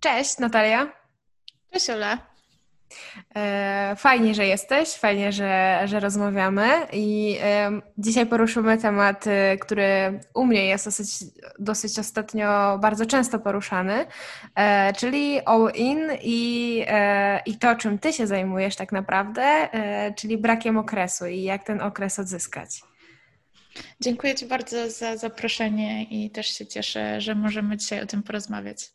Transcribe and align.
Cześć 0.00 0.38
Natalia. 0.38 0.92
Cześć 1.72 1.90
Ola. 1.90 2.18
E, 3.36 3.94
fajnie, 3.98 4.34
że 4.34 4.46
jesteś, 4.46 4.88
fajnie, 4.88 5.32
że, 5.32 5.80
że 5.84 6.00
rozmawiamy 6.00 6.68
i 6.92 7.38
dzisiaj 7.98 8.26
poruszymy 8.26 8.78
temat, 8.78 9.26
y, 9.26 9.58
który 9.60 10.20
u 10.34 10.46
mnie 10.46 10.66
jest 10.66 10.84
dosyć, 10.84 11.08
dosyć 11.58 11.98
ostatnio 11.98 12.78
bardzo 12.78 13.06
często 13.06 13.38
poruszany, 13.38 14.06
e, 14.54 14.92
czyli 14.92 15.40
all 15.40 15.72
in 15.74 15.98
i, 16.22 16.84
e, 16.86 17.42
i 17.46 17.58
to, 17.58 17.76
czym 17.76 17.98
ty 17.98 18.12
się 18.12 18.26
zajmujesz 18.26 18.76
tak 18.76 18.92
naprawdę, 18.92 19.68
czyli 20.16 20.38
brakiem 20.38 20.78
okresu 20.78 21.26
i 21.26 21.42
jak 21.42 21.64
ten 21.64 21.80
okres 21.80 22.18
odzyskać. 22.18 22.82
Dziękuję 24.00 24.34
Ci 24.34 24.46
bardzo 24.46 24.90
za 24.90 25.16
zaproszenie 25.16 26.04
i 26.04 26.30
też 26.30 26.46
się 26.46 26.66
cieszę, 26.66 27.20
że 27.20 27.34
możemy 27.34 27.76
dzisiaj 27.76 28.02
o 28.02 28.06
tym 28.06 28.22
porozmawiać. 28.22 28.90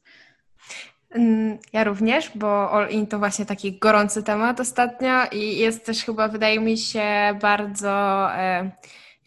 Mm, 1.14 1.58
ja 1.74 1.84
również, 1.84 2.32
bo 2.36 2.72
All 2.72 2.90
In 2.90 3.08
to 3.08 3.20
właśnie 3.20 3.46
taki 3.46 3.80
gorący 3.80 4.24
temat 4.24 4.60
ostatnio 4.60 5.10
i 5.32 5.58
jest 5.58 5.86
też 5.86 6.06
chyba, 6.06 6.28
wydaje 6.28 6.60
mi 6.60 6.78
się, 6.78 7.04
bardzo 7.42 8.28
e, 8.36 8.72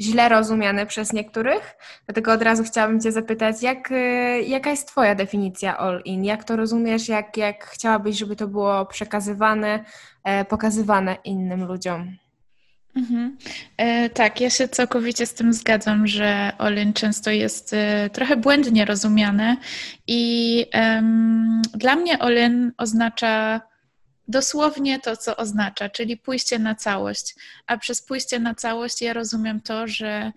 źle 0.01 0.29
rozumiany 0.29 0.87
przez 0.87 1.13
niektórych. 1.13 1.77
Dlatego 2.07 2.33
od 2.33 2.43
razu 2.43 2.65
chciałabym 2.65 3.01
Cię 3.01 3.13
zapytać, 3.13 3.63
jak, 3.63 3.93
e, 3.93 4.43
jaka 4.43 4.71
jest 4.71 4.89
Twoja 4.89 5.15
definicja 5.15 5.79
All 5.79 6.03
In? 6.05 6.25
Jak 6.25 6.45
to 6.45 6.57
rozumiesz? 6.57 7.09
Jak, 7.09 7.37
jak 7.37 7.65
chciałabyś, 7.65 8.17
żeby 8.19 8.37
to 8.37 8.49
było 8.49 8.87
przekazywane, 8.87 9.85
e, 10.25 10.45
pokazywane 10.45 11.17
innym 11.25 11.65
ludziom? 11.65 12.17
Mhm. 12.97 13.37
E, 13.77 14.11
tak, 14.11 14.41
ja 14.41 14.51
się 14.51 14.69
całkowicie 14.69 15.27
z 15.27 15.35
tym 15.35 15.53
zgadzam, 15.53 16.07
że 16.07 16.53
Olin 16.59 16.93
często 16.93 17.31
jest 17.31 17.73
e, 17.73 18.11
trochę 18.11 18.37
błędnie 18.37 18.85
rozumiany 18.85 19.57
i 20.07 20.67
dla 21.75 21.97
mnie 21.97 22.19
Olin 22.19 22.73
oznacza 22.79 23.61
dosłownie 24.29 25.01
to, 25.01 25.17
co 25.17 25.37
oznacza, 25.37 25.89
czyli 25.89 26.17
pójście 26.17 26.59
na 26.59 26.75
całość. 26.75 27.35
A 27.67 27.79
przez 27.79 28.03
pójście 28.03 28.39
na 28.39 28.55
całość 28.55 29.03
ja 29.03 29.13
rozumiem 29.13 29.61
to, 29.61 29.87
że 29.87 30.33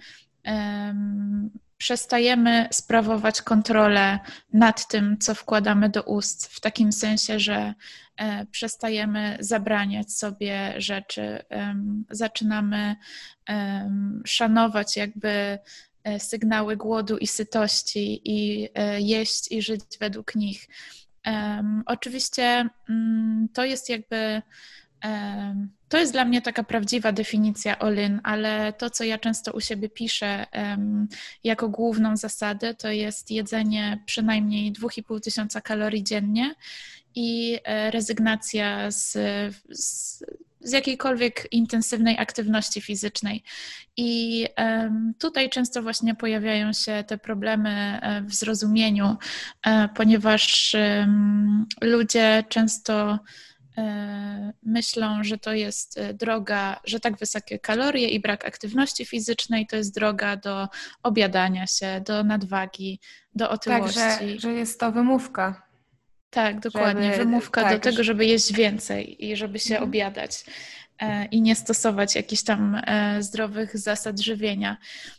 przestajemy 1.80 2.68
sprawować 2.72 3.42
kontrolę 3.42 4.20
nad 4.54 4.88
tym, 4.88 5.18
co 5.20 5.36
wkładamy 5.36 5.90
do 5.90 6.04
ust, 6.04 6.48
w 6.48 6.60
takim 6.60 6.92
sensie, 6.92 7.40
że 7.40 7.74
e, 8.18 8.46
przestajemy 8.46 9.38
zabraniać 9.40 10.14
sobie 10.14 10.74
rzeczy, 10.78 11.44
zaczynamy 12.10 12.96
szanować 14.26 14.98
jakby 14.98 15.60
e, 16.04 16.20
sygnały 16.20 16.78
głodu 16.78 17.18
i 17.18 17.28
sytości 17.28 18.22
i 18.24 18.70
e, 18.76 19.02
jeść 19.02 19.52
i 19.52 19.62
żyć 19.62 19.82
według 20.00 20.36
nich. 20.36 20.68
Oczywiście 21.86 22.70
mm, 22.90 23.48
to 23.54 23.66
jest 23.66 23.90
jakby 23.90 24.42
to 25.90 25.98
jest 25.98 26.12
dla 26.12 26.26
mnie 26.26 26.42
taka 26.42 26.64
prawdziwa 26.64 27.12
definicja 27.12 27.80
Olin, 27.80 28.20
ale 28.24 28.74
to, 28.74 28.90
co 28.90 29.04
ja 29.04 29.18
często 29.18 29.52
u 29.52 29.62
siebie 29.62 29.90
piszę 29.90 30.46
jako 31.44 31.70
główną 31.70 32.18
zasadę, 32.18 32.76
to 32.76 32.92
jest 32.92 33.32
jedzenie 33.32 34.04
przynajmniej 34.06 34.74
2,5 34.74 35.20
tysiąca 35.20 35.62
kalorii 35.62 36.04
dziennie 36.04 36.56
i 37.16 37.60
e, 37.64 37.92
rezygnacja 37.92 38.92
z, 38.92 39.18
z, 39.70 40.24
z 40.62 40.72
jakiejkolwiek 40.72 41.48
intensywnej 41.52 42.18
aktywności 42.18 42.82
fizycznej. 42.82 43.44
I 43.98 44.46
tutaj 45.20 45.50
często 45.50 45.82
właśnie 45.82 46.16
pojawiają 46.16 46.74
się 46.74 47.04
te 47.08 47.18
problemy 47.18 47.70
e, 48.02 48.22
w 48.22 48.34
zrozumieniu, 48.34 49.18
e, 49.66 49.90
ponieważ 49.96 50.76
ludzie 51.82 52.44
często 52.50 53.20
myślą, 54.64 55.24
że 55.24 55.38
to 55.38 55.54
jest 55.54 55.98
e, 55.98 56.14
droga, 56.14 56.80
że 56.84 57.00
tak 57.00 57.18
wysokie 57.18 57.60
kalorie 57.60 58.10
i 58.10 58.20
brak 58.20 58.46
aktywności 58.46 59.06
fizycznej 59.06 59.68
to 59.68 59.76
jest 59.76 59.96
droga 59.96 60.36
do 60.36 60.68
obiadania 61.04 61.68
się, 61.68 62.02
do 62.06 62.24
nadwagi, 62.24 63.00
do 63.36 63.50
otyłości. 63.50 64.00
Tak, 64.00 64.30
że, 64.30 64.40
że 64.40 64.54
jest 64.54 64.80
to 64.80 64.92
wymówka. 64.92 65.70
Tak, 66.30 66.60
dokładnie. 66.60 67.12
Żeby, 67.12 67.18
wymówka 67.18 67.64
tak, 67.64 67.74
do 67.74 67.80
tego, 67.80 68.04
żeby 68.04 68.26
jeść 68.26 68.54
więcej 68.54 69.26
i 69.26 69.36
żeby 69.36 69.60
się 69.60 69.74
mhm. 69.74 69.90
obiadać 69.90 70.46
e, 71.00 71.26
i 71.26 71.42
nie 71.42 71.56
stosować 71.56 72.16
jakichś 72.16 72.44
tam 72.44 72.82
zdrowych 73.20 73.78
zasad 73.78 74.20
żywienia. 74.20 74.78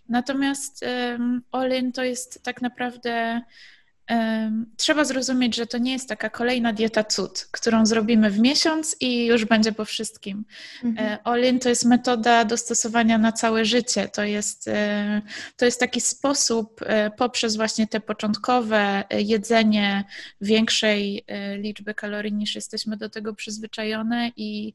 Natomiast 0.09 0.85
Olin 1.53 1.93
to 1.93 2.05
jest 2.05 2.43
tak 2.43 2.63
naprawdę 2.63 3.43
trzeba 4.77 5.05
zrozumieć, 5.05 5.57
że 5.57 5.67
to 5.67 5.79
nie 5.79 5.93
jest 5.93 6.09
taka 6.09 6.31
kolejna 6.31 6.73
dieta 6.73 7.05
cud, 7.05 7.49
którą 7.51 7.87
zrobimy 7.87 8.31
w 8.31 8.39
miesiąc 8.39 8.97
i 9.01 9.27
już 9.27 9.45
będzie 9.45 9.73
po 9.73 9.85
wszystkim. 9.85 10.45
Mhm. 10.85 11.09
E, 11.09 11.25
Olin 11.25 11.59
to 11.59 11.69
jest 11.69 11.85
metoda 11.85 12.45
dostosowania 12.45 13.19
na 13.19 13.33
całe 13.33 13.65
życie. 13.65 14.09
To 14.09 14.25
jest, 14.25 14.69
e, 14.69 15.23
to 15.57 15.65
jest 15.65 15.81
taki 15.81 16.01
sposób 16.01 16.81
e, 16.87 17.11
poprzez 17.11 17.57
właśnie 17.57 17.87
te 17.87 18.01
początkowe 18.01 19.05
jedzenie 19.11 20.05
większej 20.41 21.25
liczby 21.57 21.95
kalorii 21.95 22.33
niż 22.33 22.55
jesteśmy 22.55 22.97
do 22.97 23.11
tego 23.11 23.35
przyzwyczajone 23.35 24.31
i 24.37 24.75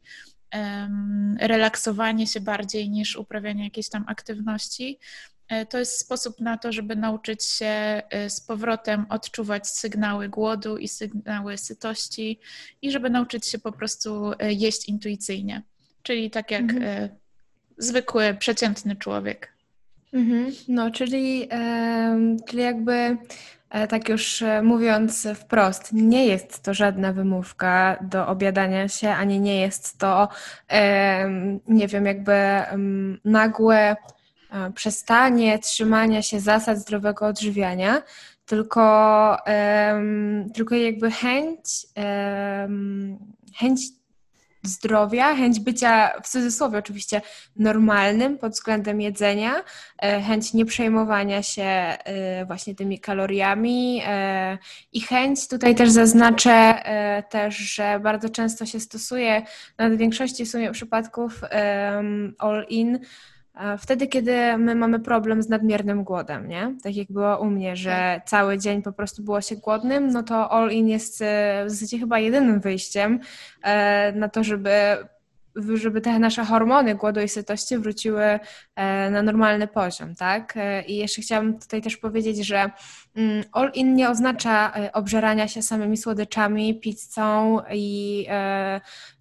relaksowanie 1.39 2.27
się 2.27 2.39
bardziej 2.39 2.89
niż 2.89 3.15
uprawianie 3.15 3.63
jakiejś 3.63 3.89
tam 3.89 4.03
aktywności, 4.07 4.99
to 5.69 5.77
jest 5.77 5.99
sposób 5.99 6.39
na 6.39 6.57
to, 6.57 6.71
żeby 6.71 6.95
nauczyć 6.95 7.43
się 7.43 7.65
e, 7.65 8.29
z 8.29 8.41
powrotem 8.41 9.05
odczuwać 9.09 9.67
sygnały 9.67 10.29
głodu 10.29 10.77
i 10.77 10.87
sygnały 10.87 11.57
sytości 11.57 12.39
i 12.81 12.91
żeby 12.91 13.09
nauczyć 13.09 13.45
się 13.45 13.59
po 13.59 13.71
prostu 13.71 14.31
e, 14.39 14.53
jeść 14.53 14.89
intuicyjnie, 14.89 15.61
czyli 16.03 16.31
tak 16.31 16.51
jak 16.51 16.61
mhm. 16.61 17.09
zwykły, 17.77 18.35
przeciętny 18.39 18.95
człowiek. 18.95 19.53
Mhm. 20.13 20.51
No, 20.67 20.91
czyli, 20.91 21.49
czyli 22.47 22.63
jakby 22.63 23.17
tak 23.89 24.09
już 24.09 24.43
mówiąc 24.63 25.27
wprost, 25.35 25.93
nie 25.93 26.25
jest 26.25 26.63
to 26.63 26.73
żadna 26.73 27.13
wymówka 27.13 27.99
do 28.01 28.27
obiadania 28.27 28.87
się, 28.87 29.09
ani 29.09 29.39
nie 29.39 29.61
jest 29.61 29.97
to, 29.97 30.29
nie 31.67 31.87
wiem, 31.87 32.05
jakby 32.05 32.33
nagłe 33.25 33.95
E, 33.95 33.95
przestanie 34.75 35.59
trzymania 35.59 36.21
się 36.21 36.39
zasad 36.39 36.77
zdrowego 36.77 37.25
odżywiania, 37.25 38.01
tylko, 38.45 39.37
um, 39.91 40.49
tylko 40.53 40.75
jakby 40.75 41.11
chęć, 41.11 41.87
um, 41.95 43.17
chęć 43.55 43.79
zdrowia, 44.67 45.35
chęć 45.35 45.59
bycia 45.59 46.21
w 46.23 46.29
cudzysłowie 46.29 46.77
oczywiście 46.77 47.21
normalnym 47.55 48.37
pod 48.37 48.53
względem 48.53 49.01
jedzenia, 49.01 49.63
e, 50.01 50.21
chęć 50.21 50.53
nie 50.53 50.65
przejmowania 50.65 51.43
się 51.43 51.63
e, 51.63 52.45
właśnie 52.45 52.75
tymi 52.75 52.99
kaloriami 52.99 54.01
i 54.93 55.01
chęć, 55.01 55.47
tutaj 55.47 55.75
też 55.75 55.91
zaznaczę 55.91 56.75
też, 57.29 57.55
że 57.57 57.99
bardzo 57.99 58.29
często 58.29 58.65
się 58.65 58.79
stosuje, 58.79 59.41
na 59.77 59.89
większości 59.89 60.45
w 60.45 60.49
sumie 60.49 60.71
przypadków 60.71 61.41
all 62.39 62.65
in, 62.69 62.99
Wtedy, 63.79 64.07
kiedy 64.07 64.57
my 64.57 64.75
mamy 64.75 64.99
problem 64.99 65.43
z 65.43 65.49
nadmiernym 65.49 66.03
głodem, 66.03 66.47
nie? 66.47 66.75
Tak 66.83 66.95
jak 66.95 67.11
było 67.11 67.37
u 67.37 67.45
mnie, 67.45 67.75
że 67.75 67.89
tak. 67.89 68.29
cały 68.29 68.57
dzień 68.57 68.81
po 68.81 68.91
prostu 68.91 69.23
było 69.23 69.41
się 69.41 69.55
głodnym, 69.55 70.07
no 70.07 70.23
to 70.23 70.51
all 70.51 70.71
in 70.71 70.87
jest 70.87 71.21
e, 71.21 71.63
w 71.65 71.69
zasadzie 71.69 71.99
chyba 71.99 72.19
jedynym 72.19 72.59
wyjściem 72.59 73.19
e, 73.63 74.11
na 74.11 74.29
to, 74.29 74.43
żeby 74.43 74.71
żeby 75.75 76.01
te 76.01 76.19
nasze 76.19 76.45
hormony 76.45 76.95
głodu 76.95 77.21
i 77.21 77.27
sytości 77.27 77.77
wróciły 77.77 78.39
e, 78.75 79.09
na 79.09 79.21
normalny 79.21 79.67
poziom, 79.67 80.15
tak? 80.15 80.53
I 80.87 80.97
jeszcze 80.97 81.21
chciałam 81.21 81.59
tutaj 81.59 81.81
też 81.81 81.97
powiedzieć, 81.97 82.47
że 82.47 82.69
mm, 83.15 83.43
all 83.51 83.71
in 83.73 83.95
nie 83.95 84.09
oznacza 84.09 84.73
obżerania 84.93 85.47
się 85.47 85.61
samymi 85.61 85.97
słodyczami, 85.97 86.79
pizzą 86.79 87.59
i 87.73 88.27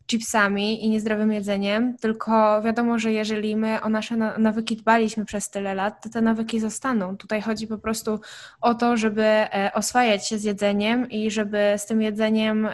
chipsami 0.06 0.84
i 0.84 0.88
niezdrowym 0.88 1.32
jedzeniem, 1.32 1.96
tylko 1.98 2.62
wiadomo, 2.62 2.98
że 2.98 3.12
jeżeli 3.12 3.56
my 3.56 3.82
o 3.82 3.88
nasze 3.88 4.16
nawyki 4.16 4.76
dbaliśmy 4.76 5.24
przez 5.24 5.50
tyle 5.50 5.74
lat, 5.74 6.02
to 6.02 6.08
te 6.08 6.20
nawyki 6.20 6.60
zostaną. 6.60 7.16
Tutaj 7.16 7.42
chodzi 7.42 7.66
po 7.66 7.78
prostu 7.78 8.20
o 8.60 8.74
to, 8.74 8.96
żeby 8.96 9.22
e, 9.24 9.70
oswajać 9.74 10.28
się 10.28 10.38
z 10.38 10.44
jedzeniem 10.44 11.10
i 11.10 11.30
żeby 11.30 11.74
z 11.76 11.86
tym 11.86 12.02
jedzeniem 12.02 12.68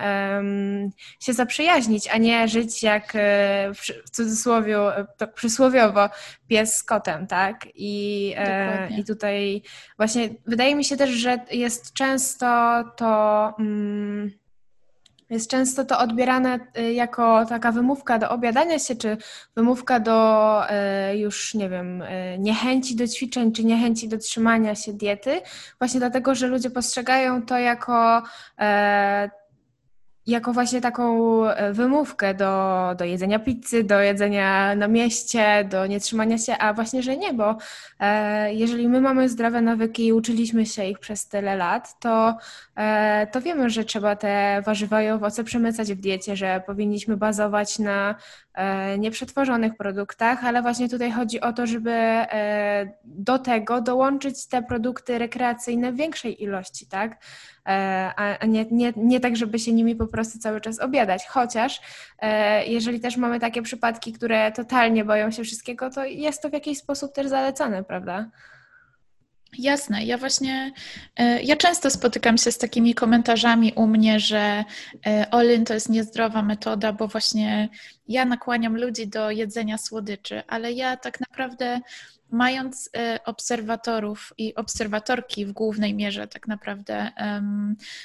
się 1.20 1.32
zaprzyjaźnić, 1.32 2.08
a 2.08 2.16
nie 2.16 2.48
żyć 2.48 2.82
jak 2.82 3.12
e, 3.14 3.70
w 4.04 4.10
cudzysłowie, 4.10 4.76
tak 5.16 5.34
przysłowiowo, 5.34 6.08
pies 6.48 6.74
z 6.74 6.82
kotem, 6.82 7.26
tak? 7.26 7.68
I, 7.74 8.34
e, 8.36 8.88
I 8.98 9.04
tutaj 9.04 9.62
właśnie 9.96 10.28
wydaje 10.46 10.74
mi 10.74 10.84
się 10.84 10.96
też, 10.96 11.10
że 11.10 11.38
jest 11.50 11.92
często 11.92 12.46
to... 12.96 13.54
Um, 13.58 14.39
jest 15.30 15.50
często 15.50 15.84
to 15.84 15.98
odbierane 15.98 16.58
y, 16.78 16.92
jako 16.92 17.46
taka 17.46 17.72
wymówka 17.72 18.18
do 18.18 18.30
obiadania 18.30 18.78
się, 18.78 18.96
czy 18.96 19.16
wymówka 19.56 20.00
do 20.00 20.62
y, 21.12 21.18
już, 21.18 21.54
nie 21.54 21.68
wiem, 21.68 22.02
y, 22.02 22.36
niechęci 22.38 22.96
do 22.96 23.08
ćwiczeń, 23.08 23.52
czy 23.52 23.64
niechęci 23.64 24.08
do 24.08 24.18
trzymania 24.18 24.74
się 24.74 24.92
diety, 24.92 25.40
właśnie 25.78 26.00
dlatego, 26.00 26.34
że 26.34 26.46
ludzie 26.46 26.70
postrzegają 26.70 27.42
to 27.42 27.58
jako 27.58 28.22
jako 30.26 30.52
właśnie 30.52 30.80
taką 30.80 31.44
e, 31.46 31.72
wymówkę 31.72 32.34
do, 32.34 32.80
do 32.98 33.04
jedzenia 33.04 33.38
pizzy, 33.38 33.84
do 33.84 34.00
jedzenia 34.00 34.74
na 34.74 34.88
mieście, 34.88 35.64
do 35.70 35.86
nietrzymania 35.86 36.38
się, 36.38 36.58
a 36.58 36.72
właśnie, 36.72 37.02
że 37.02 37.16
nie, 37.16 37.32
bo 37.32 37.56
e, 38.00 38.54
jeżeli 38.54 38.88
my 38.88 39.00
mamy 39.00 39.28
zdrowe 39.28 39.60
nawyki 39.60 40.06
i 40.06 40.12
uczyliśmy 40.12 40.66
się 40.66 40.84
ich 40.84 40.98
przez 40.98 41.28
tyle 41.28 41.56
lat, 41.56 42.00
to, 42.00 42.36
e, 42.76 43.26
to 43.26 43.40
wiemy, 43.40 43.70
że 43.70 43.84
trzeba 43.84 44.16
te 44.16 44.62
warzywa 44.66 45.02
i 45.02 45.08
owoce 45.08 45.44
przemycać 45.44 45.92
w 45.92 46.00
diecie, 46.00 46.36
że 46.36 46.62
powinniśmy 46.66 47.16
bazować 47.16 47.78
na 47.78 48.14
e, 48.54 48.98
nieprzetworzonych 48.98 49.76
produktach, 49.76 50.44
ale 50.44 50.62
właśnie 50.62 50.88
tutaj 50.88 51.12
chodzi 51.12 51.40
o 51.40 51.52
to, 51.52 51.66
żeby 51.66 51.90
e, 51.90 52.92
do 53.04 53.38
tego 53.38 53.80
dołączyć 53.80 54.46
te 54.46 54.62
produkty 54.62 55.18
rekreacyjne 55.18 55.92
w 55.92 55.96
większej 55.96 56.42
ilości, 56.42 56.86
tak? 56.86 57.18
E, 57.68 58.12
a 58.16 58.46
nie, 58.46 58.66
nie, 58.70 58.92
nie 58.96 59.20
tak, 59.20 59.36
żeby 59.36 59.58
się 59.58 59.72
nimi 59.72 59.96
po 59.96 60.06
prostu 60.06 60.38
cały 60.38 60.60
czas 60.60 60.80
obiadać. 60.80 61.26
Chociaż 61.26 61.80
e, 62.18 62.66
jeżeli 62.66 63.00
też 63.00 63.16
mamy 63.16 63.40
takie 63.40 63.62
przypadki, 63.62 64.12
które 64.12 64.52
totalnie 64.52 65.04
boją 65.04 65.30
się 65.30 65.44
wszystkiego, 65.44 65.90
to 65.90 66.04
jest 66.04 66.42
to 66.42 66.48
w 66.50 66.52
jakiś 66.52 66.78
sposób 66.78 67.12
też 67.12 67.28
zalecane, 67.28 67.84
prawda? 67.84 68.30
Jasne, 69.58 70.04
ja 70.04 70.18
właśnie, 70.18 70.72
e, 71.16 71.42
ja 71.42 71.56
często 71.56 71.90
spotykam 71.90 72.38
się 72.38 72.52
z 72.52 72.58
takimi 72.58 72.94
komentarzami 72.94 73.72
u 73.76 73.86
mnie, 73.86 74.20
że 74.20 74.64
Olin 75.30 75.64
to 75.64 75.74
jest 75.74 75.88
niezdrowa 75.88 76.42
metoda, 76.42 76.92
bo 76.92 77.08
właśnie 77.08 77.68
ja 78.08 78.24
nakłaniam 78.24 78.76
ludzi 78.76 79.08
do 79.08 79.30
jedzenia 79.30 79.78
słodyczy, 79.78 80.42
ale 80.48 80.72
ja 80.72 80.96
tak 80.96 81.20
naprawdę 81.20 81.80
mając 82.30 82.90
e, 82.96 83.20
obserwatorów 83.24 84.32
i 84.38 84.54
obserwatorki 84.54 85.46
w 85.46 85.52
głównej 85.52 85.94
mierze, 85.94 86.28
tak 86.28 86.48
naprawdę, 86.48 87.10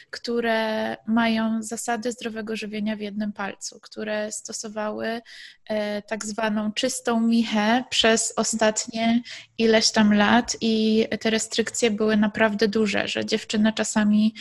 które 0.10 0.98
mają 1.08 1.64
zasady 1.64 2.12
zdrowego 2.12 2.56
żywienia 2.56 2.96
w 2.96 3.00
jednym 3.00 3.34
palcu, 3.34 3.80
które 3.80 4.32
stosowały 4.32 5.22
e, 5.70 6.02
tak 6.02 6.26
zwaną 6.26 6.72
czystą 6.72 7.22
michę 7.22 7.84
przez 7.90 8.34
ostatnie 8.36 9.22
ileś 9.58 9.92
tam 9.92 10.14
lat 10.14 10.58
i 10.62 11.06
te 11.20 11.30
restrykcje 11.30 11.92
były 11.92 12.18
naprawdę 12.18 12.68
duże, 12.68 13.08
że 13.08 13.26
dziewczyny 13.26 13.74
czasami 13.74 14.34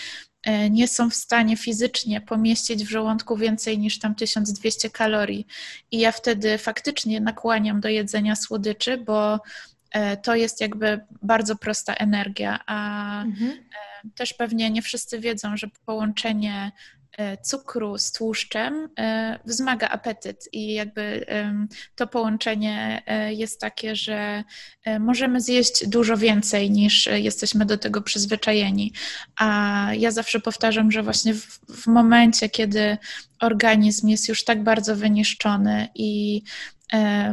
e, 0.43 0.71
nie 0.71 0.89
są 0.89 1.11
w 1.11 1.15
stanie 1.15 1.57
fizycznie 1.57 2.21
pomieścić 2.21 2.85
w 2.85 2.91
żołądku 2.91 3.37
więcej 3.37 3.79
niż 3.79 3.99
tam 3.99 4.15
1200 4.15 4.91
kalorii. 4.91 5.47
I 5.91 5.99
ja 5.99 6.13
wtedy 6.13 6.59
faktycznie 6.59 7.21
nakłaniam 7.21 7.81
do 7.81 7.89
jedzenia 7.89 8.37
słodyczy, 8.37 8.97
bo 8.97 9.41
to 10.23 10.35
jest 10.35 10.61
jakby 10.61 11.01
bardzo 11.23 11.57
prosta 11.57 11.95
energia, 11.95 12.61
a 12.67 13.23
mhm. 13.23 13.51
E, 13.51 14.11
też 14.15 14.35
pewnie 14.35 14.71
nie 14.71 14.83
wszyscy 14.83 15.21
wiedzą, 15.21 15.57
że 15.57 15.67
połączenie 15.87 16.73
e, 17.19 17.37
cukru 17.37 17.99
z 17.99 18.13
tłuszczem 18.13 18.89
wzmaga 19.45 19.89
apetyt 19.89 20.49
i 20.53 20.75
jakby 20.75 21.27
to 21.95 22.07
połączenie 22.07 23.03
jest 23.31 23.61
takie, 23.61 23.97
że 23.97 24.45
możemy 25.01 25.41
zjeść 25.41 25.89
dużo 25.89 26.17
więcej 26.17 26.71
niż 26.71 27.07
jesteśmy 27.07 27.67
do 27.67 27.79
tego 27.79 28.03
przyzwyczajeni. 28.03 28.93
A 29.37 29.89
ja 29.99 30.11
zawsze 30.11 30.41
powtarzam, 30.41 30.91
że 30.91 31.03
właśnie 31.03 31.35
w, 31.35 31.61
w 31.69 31.87
momencie, 31.87 32.49
kiedy 32.49 32.99
organizm 33.41 34.09
jest 34.09 34.29
już 34.29 34.45
tak 34.45 34.63
bardzo 34.63 34.97
wyniszczony 34.97 35.89
i 35.95 36.43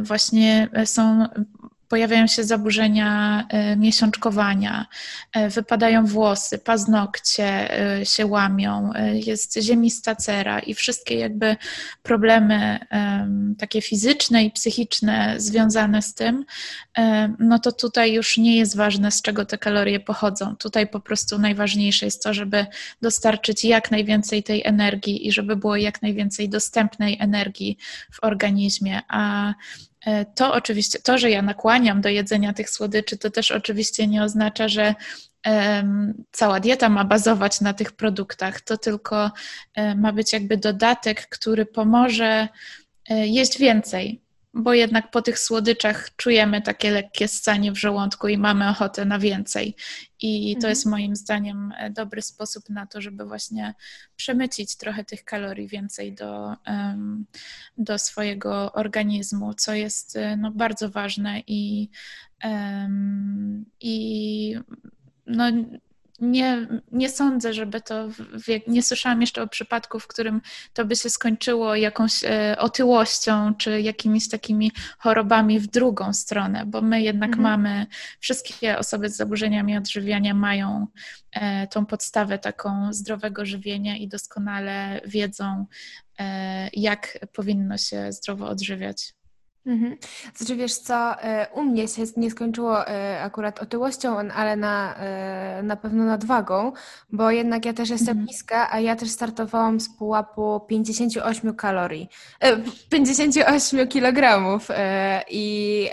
właśnie 0.02 0.68
są 0.84 1.26
pojawiają 1.92 2.26
się 2.26 2.44
zaburzenia 2.44 3.44
e, 3.48 3.76
miesiączkowania, 3.76 4.86
e, 5.32 5.48
wypadają 5.48 6.06
włosy, 6.06 6.58
paznokcie 6.58 7.80
e, 8.00 8.06
się 8.06 8.26
łamią, 8.26 8.90
jest 9.12 9.58
ziemista 9.62 10.16
cera 10.16 10.60
i 10.60 10.74
wszystkie 10.74 11.18
jakby 11.18 11.56
problemy 12.02 12.78
takie 13.58 13.82
fizyczne 13.82 14.44
i 14.44 14.50
psychiczne 14.50 15.34
związane 15.36 16.02
z 16.02 16.14
tym, 16.14 16.44
no 17.38 17.58
to 17.58 17.72
tutaj 17.72 18.12
już 18.12 18.38
nie 18.38 18.56
jest 18.56 18.76
ważne, 18.76 19.10
z 19.10 19.22
czego 19.22 19.44
te 19.46 19.58
kalorie 19.58 20.00
pochodzą. 20.00 20.56
Tutaj 20.56 20.86
po 20.86 21.00
prostu 21.00 21.38
najważniejsze 21.38 22.04
jest 22.04 22.22
to, 22.22 22.34
żeby 22.34 22.66
dostarczyć 23.02 23.64
jak 23.64 23.90
najwięcej 23.90 24.42
tej 24.42 24.62
energii 24.64 25.26
i 25.26 25.32
żeby 25.32 25.56
było 25.56 25.76
jak 25.76 26.02
najwięcej 26.02 26.48
dostępnej 26.48 27.16
energii 27.20 27.78
w 28.12 28.24
organizmie, 28.24 29.00
a 29.08 29.54
to 30.34 30.52
oczywiście, 30.52 30.98
to, 30.98 31.18
że 31.18 31.30
ja 31.30 31.42
nakłaniam 31.42 32.00
do 32.00 32.08
jedzenia 32.08 32.52
tych 32.52 32.70
słodyczy, 32.70 33.18
to 33.18 33.30
też 33.30 33.50
oczywiście 33.50 34.06
nie 34.06 34.22
oznacza, 34.22 34.68
że 34.68 34.94
cała 36.32 36.60
dieta 36.60 36.88
ma 36.88 37.04
bazować 37.04 37.60
na 37.60 37.72
tych 37.72 37.92
produktach. 37.92 38.60
To 38.60 38.78
tylko 38.78 39.30
um, 39.76 40.00
ma 40.00 40.12
być 40.12 40.32
jakby 40.32 40.56
dodatek, 40.56 41.28
który 41.28 41.66
pomoże 41.66 42.48
um, 43.10 43.18
jeść 43.24 43.58
więcej, 43.58 44.21
bo 44.54 44.74
jednak 44.74 45.10
po 45.10 45.22
tych 45.22 45.38
słodyczach 45.38 46.16
czujemy 46.16 46.62
takie 46.62 46.90
lekkie 46.90 47.28
ssanie 47.28 47.72
w 47.72 47.78
żołądku 47.78 48.28
i 48.28 48.38
mamy 48.38 48.68
ochotę 48.68 49.04
na 49.04 49.18
więcej. 49.18 49.76
I 50.20 50.52
to 50.52 50.56
mhm. 50.56 50.70
jest 50.70 50.86
moim 50.86 51.16
zdaniem 51.16 51.72
e, 51.78 51.90
dobry 51.90 52.22
sposób 52.22 52.68
na 52.68 52.86
to, 52.86 53.00
żeby 53.00 53.24
właśnie 53.24 53.74
przemycić 54.16 54.76
trochę 54.76 55.04
tych 55.04 55.24
kalorii 55.24 55.68
więcej 55.68 56.14
do, 56.14 56.56
do 57.78 57.98
swojego 57.98 58.72
organizmu, 58.72 59.54
co 59.54 59.74
jest 59.74 60.16
e, 60.16 60.36
no, 60.36 60.50
bardzo 60.50 60.90
ważne 60.90 61.42
i, 61.46 61.90
i 63.80 64.56
no, 65.26 65.44
nie, 66.22 66.66
nie 66.92 67.08
sądzę, 67.08 67.54
żeby 67.54 67.80
to. 67.80 68.08
Nie 68.66 68.82
słyszałam 68.82 69.20
jeszcze 69.20 69.42
o 69.42 69.48
przypadku, 69.48 70.00
w 70.00 70.06
którym 70.06 70.40
to 70.72 70.84
by 70.84 70.96
się 70.96 71.10
skończyło 71.10 71.76
jakąś 71.76 72.24
e, 72.24 72.56
otyłością 72.58 73.54
czy 73.54 73.80
jakimiś 73.80 74.28
takimi 74.28 74.72
chorobami 74.98 75.60
w 75.60 75.66
drugą 75.66 76.12
stronę, 76.12 76.66
bo 76.66 76.82
my 76.82 77.02
jednak 77.02 77.30
mhm. 77.30 77.42
mamy, 77.42 77.86
wszystkie 78.20 78.78
osoby 78.78 79.08
z 79.08 79.16
zaburzeniami 79.16 79.76
odżywiania 79.76 80.34
mają 80.34 80.86
e, 81.32 81.66
tą 81.66 81.86
podstawę 81.86 82.38
taką 82.38 82.92
zdrowego 82.92 83.46
żywienia 83.46 83.96
i 83.96 84.08
doskonale 84.08 85.00
wiedzą, 85.06 85.66
e, 86.18 86.68
jak 86.72 87.18
powinno 87.32 87.78
się 87.78 88.12
zdrowo 88.12 88.48
odżywiać. 88.48 89.14
Mhm. 89.66 89.96
Znaczy 90.34 90.56
wiesz 90.56 90.74
co, 90.74 91.22
e, 91.22 91.46
u 91.54 91.62
mnie 91.62 91.88
się 91.88 92.02
nie 92.16 92.30
skończyło 92.30 92.88
e, 92.88 93.22
akurat 93.22 93.62
otyłością, 93.62 94.18
ale 94.18 94.56
na, 94.56 94.96
e, 94.96 95.62
na 95.62 95.76
pewno 95.76 96.04
nadwagą, 96.04 96.72
bo 97.12 97.30
jednak 97.30 97.64
ja 97.64 97.72
też 97.72 97.90
jestem 97.90 98.08
mhm. 98.08 98.26
niska, 98.26 98.72
a 98.72 98.80
ja 98.80 98.96
też 98.96 99.10
startowałam 99.10 99.80
z 99.80 99.88
pułapu 99.88 100.60
58 100.68 101.54
kalorii, 101.54 102.08
58 102.90 103.88
kilogramów 103.88 104.68
i 105.30 105.88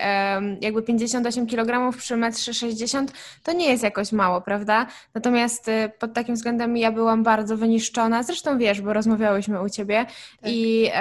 jakby 0.61 0.81
58 0.81 1.47
kilogramów 1.47 1.97
przy 1.97 2.17
metrze 2.17 2.53
60 2.53 3.13
to 3.43 3.53
nie 3.53 3.69
jest 3.71 3.83
jakoś 3.83 4.11
mało, 4.11 4.41
prawda? 4.41 4.85
Natomiast 5.13 5.71
pod 5.99 6.13
takim 6.13 6.35
względem 6.35 6.77
ja 6.77 6.91
byłam 6.91 7.23
bardzo 7.23 7.57
wyniszczona, 7.57 8.23
zresztą 8.23 8.57
wiesz, 8.57 8.81
bo 8.81 8.93
rozmawiałyśmy 8.93 9.61
u 9.61 9.69
Ciebie 9.69 10.05
tak. 10.05 10.51
i, 10.51 10.91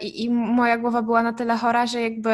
i, 0.00 0.24
i 0.24 0.30
moja 0.30 0.78
głowa 0.78 1.02
była 1.02 1.22
na 1.22 1.32
tyle 1.32 1.56
chora, 1.56 1.86
że 1.86 2.03
jakby, 2.04 2.30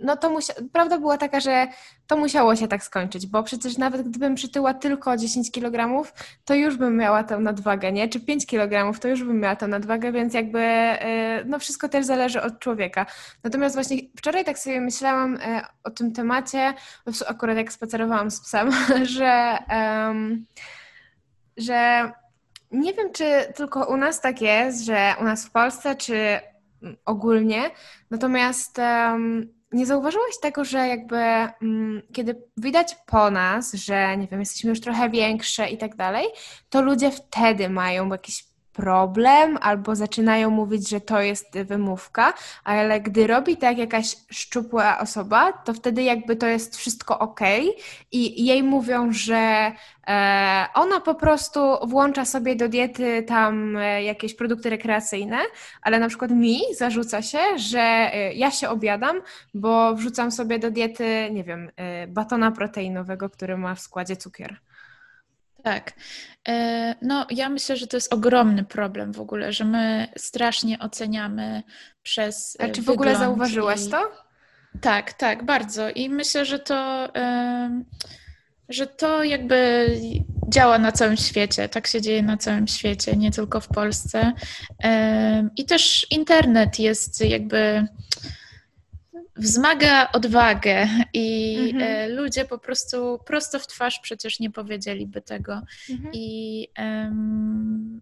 no 0.00 0.16
to 0.16 0.30
musia- 0.30 0.54
prawda 0.72 0.98
była 0.98 1.18
taka, 1.18 1.40
że 1.40 1.66
to 2.06 2.16
musiało 2.16 2.56
się 2.56 2.68
tak 2.68 2.82
skończyć, 2.84 3.26
bo 3.26 3.42
przecież 3.42 3.78
nawet 3.78 4.08
gdybym 4.08 4.34
przytyła 4.34 4.74
tylko 4.74 5.16
10 5.16 5.50
kg, 5.52 6.06
to 6.44 6.54
już 6.54 6.76
bym 6.76 6.96
miała 6.96 7.24
tę 7.24 7.38
nadwagę, 7.38 7.92
nie? 7.92 8.08
Czy 8.08 8.20
5 8.20 8.46
kg, 8.46 9.00
to 9.00 9.08
już 9.08 9.24
bym 9.24 9.40
miała 9.40 9.56
tę 9.56 9.68
nadwagę, 9.68 10.12
więc 10.12 10.34
jakby, 10.34 10.60
e, 10.60 11.44
no 11.44 11.58
wszystko 11.58 11.88
też 11.88 12.06
zależy 12.06 12.42
od 12.42 12.58
człowieka. 12.58 13.06
Natomiast 13.44 13.74
właśnie 13.74 13.96
wczoraj 14.18 14.44
tak 14.44 14.58
sobie 14.58 14.80
myślałam 14.80 15.36
e, 15.36 15.62
o 15.84 15.90
tym 15.90 16.12
temacie, 16.12 16.74
akurat 17.26 17.56
jak 17.56 17.72
spacerowałam 17.72 18.30
z 18.30 18.40
psem, 18.40 18.70
że, 19.16 19.58
że 21.56 22.12
nie 22.70 22.92
wiem, 22.92 23.12
czy 23.12 23.52
tylko 23.54 23.86
u 23.86 23.96
nas 23.96 24.20
tak 24.20 24.40
jest, 24.40 24.84
że 24.84 25.14
u 25.20 25.24
nas 25.24 25.46
w 25.46 25.50
Polsce, 25.50 25.94
czy 25.94 26.40
ogólnie. 27.04 27.70
Natomiast 28.10 28.78
um, 28.78 29.54
nie 29.72 29.86
zauważyłaś 29.86 30.38
tego, 30.42 30.64
że 30.64 30.88
jakby 30.88 31.16
um, 31.16 32.02
kiedy 32.12 32.42
widać 32.56 32.96
po 33.06 33.30
nas, 33.30 33.72
że 33.72 34.16
nie 34.16 34.26
wiem, 34.26 34.40
jesteśmy 34.40 34.70
już 34.70 34.80
trochę 34.80 35.10
większe 35.10 35.68
i 35.68 35.78
tak 35.78 35.96
dalej, 35.96 36.26
to 36.70 36.82
ludzie 36.82 37.10
wtedy 37.10 37.68
mają 37.68 38.08
jakiś 38.08 38.44
problem 38.76 39.58
albo 39.60 39.96
zaczynają 39.96 40.50
mówić, 40.50 40.88
że 40.88 41.00
to 41.00 41.20
jest 41.20 41.58
wymówka, 41.58 42.34
ale 42.64 43.00
gdy 43.00 43.26
robi 43.26 43.56
tak 43.56 43.78
jakaś 43.78 44.16
szczupła 44.30 44.98
osoba, 44.98 45.52
to 45.52 45.74
wtedy 45.74 46.02
jakby 46.02 46.36
to 46.36 46.46
jest 46.46 46.76
wszystko 46.76 47.18
ok 47.18 47.40
i 48.12 48.44
jej 48.44 48.62
mówią, 48.62 49.12
że 49.12 49.72
e, 50.06 50.66
ona 50.74 51.00
po 51.00 51.14
prostu 51.14 51.60
włącza 51.86 52.24
sobie 52.24 52.56
do 52.56 52.68
diety 52.68 53.22
tam 53.22 53.76
e, 53.76 54.02
jakieś 54.02 54.34
produkty 54.34 54.70
rekreacyjne, 54.70 55.38
ale 55.82 55.98
na 55.98 56.08
przykład 56.08 56.30
mi 56.30 56.60
zarzuca 56.78 57.22
się, 57.22 57.38
że 57.56 57.80
e, 57.80 58.34
ja 58.34 58.50
się 58.50 58.68
obiadam, 58.68 59.20
bo 59.54 59.94
wrzucam 59.94 60.32
sobie 60.32 60.58
do 60.58 60.70
diety, 60.70 61.28
nie 61.32 61.44
wiem, 61.44 61.70
batona 62.08 62.50
proteinowego, 62.50 63.30
który 63.30 63.56
ma 63.56 63.74
w 63.74 63.80
składzie 63.80 64.16
cukier. 64.16 64.56
Tak. 65.66 65.92
E, 66.48 66.94
no, 67.02 67.26
ja 67.30 67.48
myślę, 67.48 67.76
że 67.76 67.86
to 67.86 67.96
jest 67.96 68.12
ogromny 68.12 68.64
problem 68.64 69.12
w 69.12 69.20
ogóle, 69.20 69.52
że 69.52 69.64
my 69.64 70.08
strasznie 70.16 70.78
oceniamy 70.78 71.62
przez. 72.02 72.56
A 72.60 72.68
czy 72.68 72.82
w 72.82 72.90
ogóle 72.90 73.16
zauważyłaś 73.16 73.86
i... 73.86 73.90
to? 73.90 74.12
Tak, 74.80 75.12
tak, 75.12 75.44
bardzo. 75.44 75.90
I 75.90 76.08
myślę, 76.08 76.44
że 76.44 76.58
to, 76.58 77.08
że 78.68 78.86
to 78.86 79.24
jakby 79.24 79.88
działa 80.48 80.78
na 80.78 80.92
całym 80.92 81.16
świecie. 81.16 81.68
Tak 81.68 81.86
się 81.86 82.00
dzieje 82.00 82.22
na 82.22 82.36
całym 82.36 82.68
świecie, 82.68 83.16
nie 83.16 83.30
tylko 83.30 83.60
w 83.60 83.68
Polsce. 83.68 84.32
I 85.56 85.64
też 85.64 86.06
internet 86.10 86.78
jest 86.78 87.24
jakby 87.24 87.86
wzmaga 89.36 90.12
odwagę 90.12 90.88
i 91.12 91.56
mhm. 91.74 91.82
E, 91.82 92.08
ludzie 92.08 92.44
po 92.44 92.58
prostu 92.58 93.18
prosto 93.26 93.58
w 93.58 93.66
twarz 93.66 94.00
przecież 94.00 94.40
nie 94.40 94.50
powiedzieliby 94.50 95.22
tego. 95.22 95.62
Mhm. 95.90 96.10
I, 96.12 96.68
um, 96.78 98.00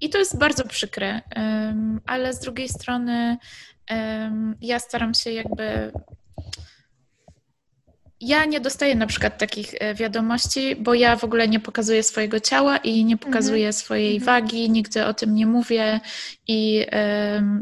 I 0.00 0.10
to 0.10 0.18
jest 0.18 0.38
bardzo 0.38 0.64
przykre, 0.64 1.20
um, 1.36 2.00
ale 2.06 2.32
z 2.32 2.40
drugiej 2.40 2.68
strony 2.68 3.36
um, 3.90 4.56
ja 4.60 4.78
staram 4.78 5.14
się 5.14 5.30
jakby 5.30 5.92
ja 8.20 8.44
nie 8.44 8.60
dostaję 8.60 8.94
na 8.94 9.06
przykład 9.06 9.38
takich 9.38 9.74
e, 9.80 9.94
wiadomości, 9.94 10.76
bo 10.76 10.94
ja 10.94 11.16
w 11.16 11.24
ogóle 11.24 11.48
nie 11.48 11.60
pokazuję 11.60 12.02
swojego 12.02 12.40
ciała 12.40 12.76
i 12.76 13.04
nie 13.04 13.16
pokazuję 13.16 13.66
mhm. 13.66 13.72
swojej 13.72 14.16
mhm. 14.16 14.26
wagi, 14.26 14.70
nigdy 14.70 15.06
o 15.06 15.14
tym 15.14 15.34
nie 15.34 15.46
mówię 15.46 16.00
i 16.48 16.86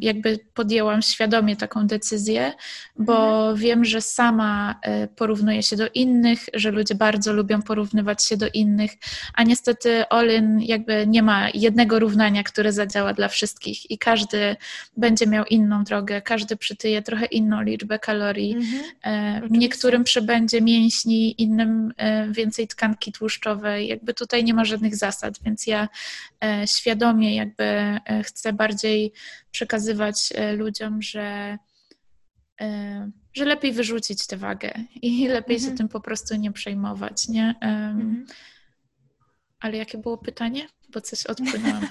jakby 0.00 0.38
podjęłam 0.54 1.02
świadomie 1.02 1.56
taką 1.56 1.86
decyzję, 1.86 2.52
bo 2.98 3.38
mhm. 3.38 3.56
wiem, 3.56 3.84
że 3.84 4.00
sama 4.00 4.80
e, 4.82 5.08
porównuję 5.08 5.62
się 5.62 5.76
do 5.76 5.88
innych, 5.94 6.40
że 6.54 6.70
ludzie 6.70 6.94
bardzo 6.94 7.32
lubią 7.32 7.62
porównywać 7.62 8.24
się 8.24 8.36
do 8.36 8.46
innych, 8.54 8.90
a 9.34 9.42
niestety 9.42 10.08
Olin 10.08 10.60
jakby 10.60 11.06
nie 11.06 11.22
ma 11.22 11.48
jednego 11.54 11.98
równania, 11.98 12.42
które 12.42 12.72
zadziała 12.72 13.12
dla 13.12 13.28
wszystkich 13.28 13.90
i 13.90 13.98
każdy 13.98 14.56
będzie 14.96 15.26
miał 15.26 15.44
inną 15.44 15.84
drogę, 15.84 16.22
każdy 16.22 16.56
przytyje 16.56 17.02
trochę 17.02 17.26
inną 17.26 17.62
liczbę 17.62 17.98
kalorii. 17.98 18.56
E, 19.04 19.40
niektórym 19.50 20.04
przybędzie 20.04 20.47
mięśni, 20.60 21.42
innym 21.42 21.92
e, 21.96 22.32
więcej 22.32 22.68
tkanki 22.68 23.12
tłuszczowej. 23.12 23.88
Jakby 23.88 24.14
tutaj 24.14 24.44
nie 24.44 24.54
ma 24.54 24.64
żadnych 24.64 24.96
zasad, 24.96 25.34
więc 25.44 25.66
ja 25.66 25.88
świadomie 26.66 27.36
jakby 27.36 27.98
chcę 28.24 28.52
bardziej 28.52 29.12
przekazywać 29.50 30.32
e, 30.34 30.52
ludziom, 30.52 31.02
że, 31.02 31.58
e, 32.60 33.10
że 33.32 33.44
lepiej 33.44 33.72
wyrzucić 33.72 34.26
tę 34.26 34.36
wagę 34.36 34.72
i 35.02 35.28
lepiej 35.38 35.56
mhm. 35.56 35.72
się 35.72 35.78
tym 35.78 35.88
po 35.88 36.00
prostu 36.00 36.36
nie 36.36 36.52
przejmować, 36.52 37.28
nie? 37.28 37.54
Mhm. 37.60 38.26
Ale 39.60 39.76
jakie 39.76 39.98
było 39.98 40.18
pytanie? 40.18 40.68
Bo 40.88 41.00
coś 41.00 41.26
odpłynęłam. 41.26 41.88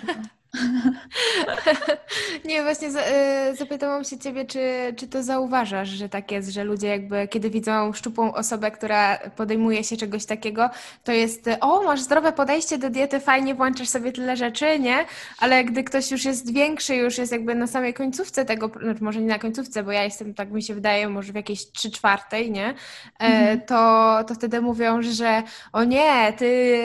Nie, 2.46 2.63
właśnie 2.63 2.88
y, 2.88 3.56
zapytałam 3.56 4.04
się 4.04 4.18
ciebie, 4.18 4.46
czy, 4.46 4.94
czy 4.98 5.08
to 5.08 5.24
zauważasz, 5.24 5.89
że 5.89 6.10
tak 6.10 6.32
jest, 6.32 6.50
że 6.50 6.63
ludzie 6.63 6.88
jakby, 6.88 7.27
kiedy 7.27 7.50
widzą 7.50 7.94
szczupłą 7.94 8.34
osobę, 8.34 8.72
która 8.72 9.18
podejmuje 9.18 9.84
się 9.84 9.98
czegoś 9.98 10.25
takiego, 10.25 10.70
to 11.04 11.12
jest, 11.12 11.50
o, 11.62 11.84
masz 11.84 12.01
zdrowe 12.01 12.32
podejście 12.32 12.77
do 12.77 12.89
diety, 12.89 13.20
fajnie 13.20 13.56
włączasz 13.56 13.89
sobie 13.89 14.12
tyle 14.12 14.38
rzeczy, 14.38 14.80
nie? 14.80 15.06
Ale 15.39 15.63
gdy 15.63 15.84
ktoś 15.84 16.12
już 16.12 16.25
jest 16.25 16.54
większy, 16.54 16.96
już 16.96 17.18
jest 17.18 17.32
jakby 17.32 17.56
na 17.56 17.68
samej 17.68 17.94
końcówce 17.94 18.46
tego, 18.46 18.72
znaczy 18.82 19.04
może 19.04 19.22
nie 19.22 19.27
na 19.27 19.39
końcówce, 19.39 19.84
bo 19.84 19.92
ja 19.92 20.04
jestem, 20.04 20.34
tak 20.34 20.51
mi 20.51 20.63
się 20.63 20.75
wydaje, 20.75 21.10
może 21.10 21.34
w 21.34 21.36
jakiejś 21.36 21.72
trzy 21.72 21.92
czwartej, 21.92 22.51
nie? 22.51 22.68
E, 22.68 22.74
mhm. 23.20 23.62
To, 23.62 24.18
to 24.27 24.36
wtedy 24.36 24.62
mówią, 24.62 25.01
że 25.01 25.44
o 25.74 25.84
nie, 25.84 26.34
ty, 26.38 26.77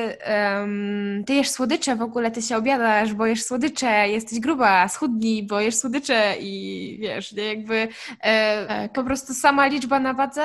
um, 0.51 1.25
ty 1.27 1.35
jesz 1.35 1.51
słodycze 1.51 1.97
w 1.97 2.03
ogóle, 2.03 2.31
ty 2.31 2.43
się 2.43 2.57
obiadasz, 2.57 3.15
bo 3.15 3.27
jesz 3.27 3.45
słodycze, 3.45 3.52
jesteś 4.07 4.41
gruba, 4.41 4.89
schudnij, 4.89 5.47
bo 5.47 5.61
jesz 5.61 5.77
słodycze 5.77 6.35
i 6.41 6.99
wiesz, 7.01 7.33
nie, 7.33 7.45
jakby 7.45 7.89
e, 8.21 8.89
po 8.89 9.05
prostu 9.05 9.35
sama 9.35 9.67
liczba 9.67 10.01
na 10.01 10.15
wadze, 10.15 10.43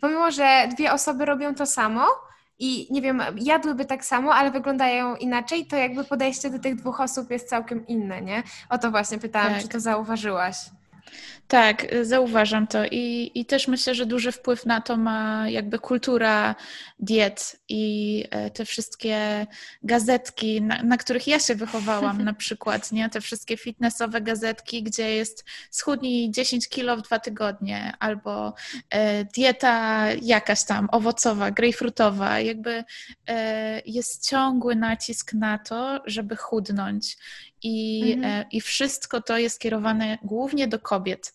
pomimo, 0.00 0.30
że 0.30 0.68
dwie 0.74 0.92
osoby 0.92 1.24
robią 1.24 1.54
to 1.54 1.66
samo, 1.66 2.06
i 2.62 2.86
nie 2.90 3.02
wiem, 3.02 3.22
jadłyby 3.36 3.84
tak 3.84 4.04
samo, 4.04 4.34
ale 4.34 4.50
wyglądają 4.50 5.16
inaczej, 5.16 5.66
to 5.66 5.76
jakby 5.76 6.04
podejście 6.04 6.50
do 6.50 6.58
tych 6.58 6.76
dwóch 6.76 7.00
osób 7.00 7.30
jest 7.30 7.48
całkiem 7.48 7.86
inne, 7.86 8.22
nie? 8.22 8.42
O 8.68 8.78
to 8.78 8.90
właśnie 8.90 9.18
pytałam, 9.18 9.52
tak. 9.52 9.62
czy 9.62 9.68
to 9.68 9.80
zauważyłaś. 9.80 10.56
Tak, 11.50 11.86
zauważam 12.02 12.66
to 12.66 12.84
I, 12.84 13.30
i 13.34 13.44
też 13.44 13.68
myślę, 13.68 13.94
że 13.94 14.06
duży 14.06 14.32
wpływ 14.32 14.66
na 14.66 14.80
to 14.80 14.96
ma 14.96 15.48
jakby 15.48 15.78
kultura 15.78 16.54
diet 16.98 17.60
i 17.68 18.24
e, 18.30 18.50
te 18.50 18.64
wszystkie 18.64 19.46
gazetki, 19.82 20.62
na, 20.62 20.82
na 20.82 20.96
których 20.96 21.26
ja 21.26 21.38
się 21.38 21.54
wychowałam 21.54 22.22
na 22.24 22.34
przykład, 22.34 22.92
nie? 22.92 23.08
Te 23.08 23.20
wszystkie 23.20 23.56
fitnessowe 23.56 24.20
gazetki, 24.20 24.82
gdzie 24.82 25.10
jest 25.10 25.44
schudnij 25.70 26.30
10 26.30 26.68
kilo 26.68 26.96
w 26.96 27.02
dwa 27.02 27.18
tygodnie 27.18 27.92
albo 27.98 28.54
e, 28.90 29.24
dieta 29.24 30.06
jakaś 30.22 30.64
tam 30.64 30.88
owocowa, 30.92 31.50
grejpfrutowa, 31.50 32.40
jakby 32.40 32.84
e, 33.26 33.82
jest 33.86 34.28
ciągły 34.28 34.76
nacisk 34.76 35.32
na 35.32 35.58
to, 35.58 36.02
żeby 36.06 36.36
chudnąć 36.36 37.16
i, 37.62 38.12
mhm. 38.12 38.24
E, 38.24 38.46
i 38.50 38.60
wszystko 38.60 39.22
to 39.22 39.38
jest 39.38 39.60
kierowane 39.60 40.18
głównie 40.22 40.68
do 40.68 40.78
kobiet, 40.78 41.34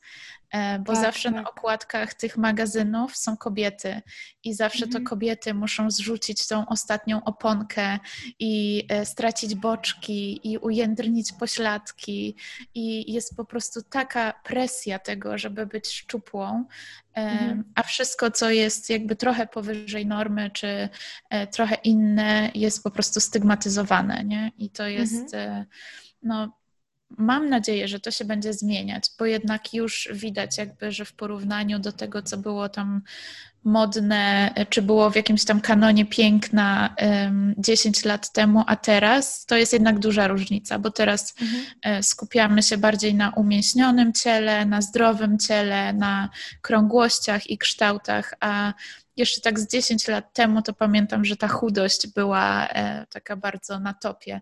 e, 0.51 0.79
bo 0.79 0.93
tak, 0.93 1.01
zawsze 1.01 1.31
tak. 1.31 1.43
na 1.43 1.49
okładkach 1.49 2.13
tych 2.13 2.37
magazynów 2.37 3.17
są 3.17 3.37
kobiety 3.37 4.01
i 4.43 4.53
zawsze 4.53 4.85
mhm. 4.85 5.03
to 5.03 5.09
kobiety 5.09 5.53
muszą 5.53 5.91
zrzucić 5.91 6.47
tą 6.47 6.65
ostatnią 6.65 7.23
oponkę 7.23 7.99
i 8.39 8.85
e, 8.89 9.05
stracić 9.05 9.55
boczki 9.55 10.51
i 10.51 10.57
ujędrnić 10.57 11.31
pośladki 11.39 12.35
i 12.73 13.13
jest 13.13 13.35
po 13.35 13.45
prostu 13.45 13.81
taka 13.81 14.33
presja 14.43 14.99
tego, 14.99 15.37
żeby 15.37 15.65
być 15.65 15.87
szczupłą, 15.87 16.65
mhm. 17.13 17.63
a 17.75 17.83
wszystko, 17.83 18.31
co 18.31 18.49
jest 18.49 18.89
jakby 18.89 19.15
trochę 19.15 19.47
powyżej 19.47 20.05
normy, 20.05 20.51
czy 20.53 20.89
trochę 21.51 21.75
inne, 21.75 22.51
jest 22.55 22.83
po 22.83 22.91
prostu 22.91 23.19
stygmatyzowane, 23.19 24.23
nie? 24.23 24.51
I 24.57 24.69
to 24.69 24.87
jest 24.87 25.33
mhm 25.33 25.65
no, 26.25 26.57
mam 27.09 27.49
nadzieję, 27.49 27.87
że 27.87 27.99
to 27.99 28.11
się 28.11 28.25
będzie 28.25 28.53
zmieniać, 28.53 29.03
bo 29.19 29.25
jednak 29.25 29.73
już 29.73 30.09
widać 30.13 30.57
jakby, 30.57 30.91
że 30.91 31.05
w 31.05 31.13
porównaniu 31.13 31.79
do 31.79 31.91
tego, 31.91 32.21
co 32.21 32.37
było 32.37 32.69
tam 32.69 33.01
modne, 33.63 34.53
czy 34.69 34.81
było 34.81 35.09
w 35.09 35.15
jakimś 35.15 35.45
tam 35.45 35.61
kanonie 35.61 36.05
piękna 36.05 36.95
um, 37.01 37.55
10 37.57 38.05
lat 38.05 38.31
temu, 38.31 38.63
a 38.67 38.75
teraz, 38.75 39.45
to 39.45 39.57
jest 39.57 39.73
jednak 39.73 39.99
duża 39.99 40.27
różnica, 40.27 40.79
bo 40.79 40.91
teraz 40.91 41.33
mhm. 41.41 41.65
E, 41.81 42.03
skupiamy 42.03 42.63
się 42.63 42.77
bardziej 42.77 43.15
na 43.15 43.29
umięśnionym 43.29 44.13
ciele, 44.13 44.65
na 44.65 44.81
zdrowym 44.81 45.39
ciele, 45.39 45.93
na 45.93 46.29
krągłościach 46.61 47.49
i 47.49 47.57
kształtach, 47.57 48.33
a 48.39 48.73
jeszcze 49.17 49.41
tak 49.41 49.59
z 49.59 49.67
10 49.67 50.07
lat 50.07 50.33
temu 50.33 50.61
to 50.61 50.73
pamiętam, 50.73 51.25
że 51.25 51.37
ta 51.37 51.47
chudość 51.47 52.07
była 52.07 52.67
e, 52.67 53.05
taka 53.09 53.35
bardzo 53.35 53.79
na 53.79 53.93
topie. 53.93 54.41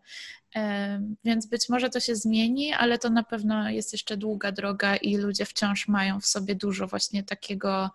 E, 0.55 1.01
więc 1.23 1.45
być 1.45 1.69
może 1.69 1.89
to 1.89 1.99
się 1.99 2.15
zmieni, 2.15 2.73
ale 2.73 2.97
to 2.97 3.09
na 3.09 3.23
pewno 3.23 3.69
jest 3.69 3.93
jeszcze 3.93 4.17
długa 4.17 4.51
droga 4.51 4.95
i 4.95 5.17
ludzie 5.17 5.45
wciąż 5.45 5.87
mają 5.87 6.19
w 6.19 6.25
sobie 6.25 6.55
dużo 6.55 6.87
właśnie 6.87 7.23
takiego, 7.23 7.91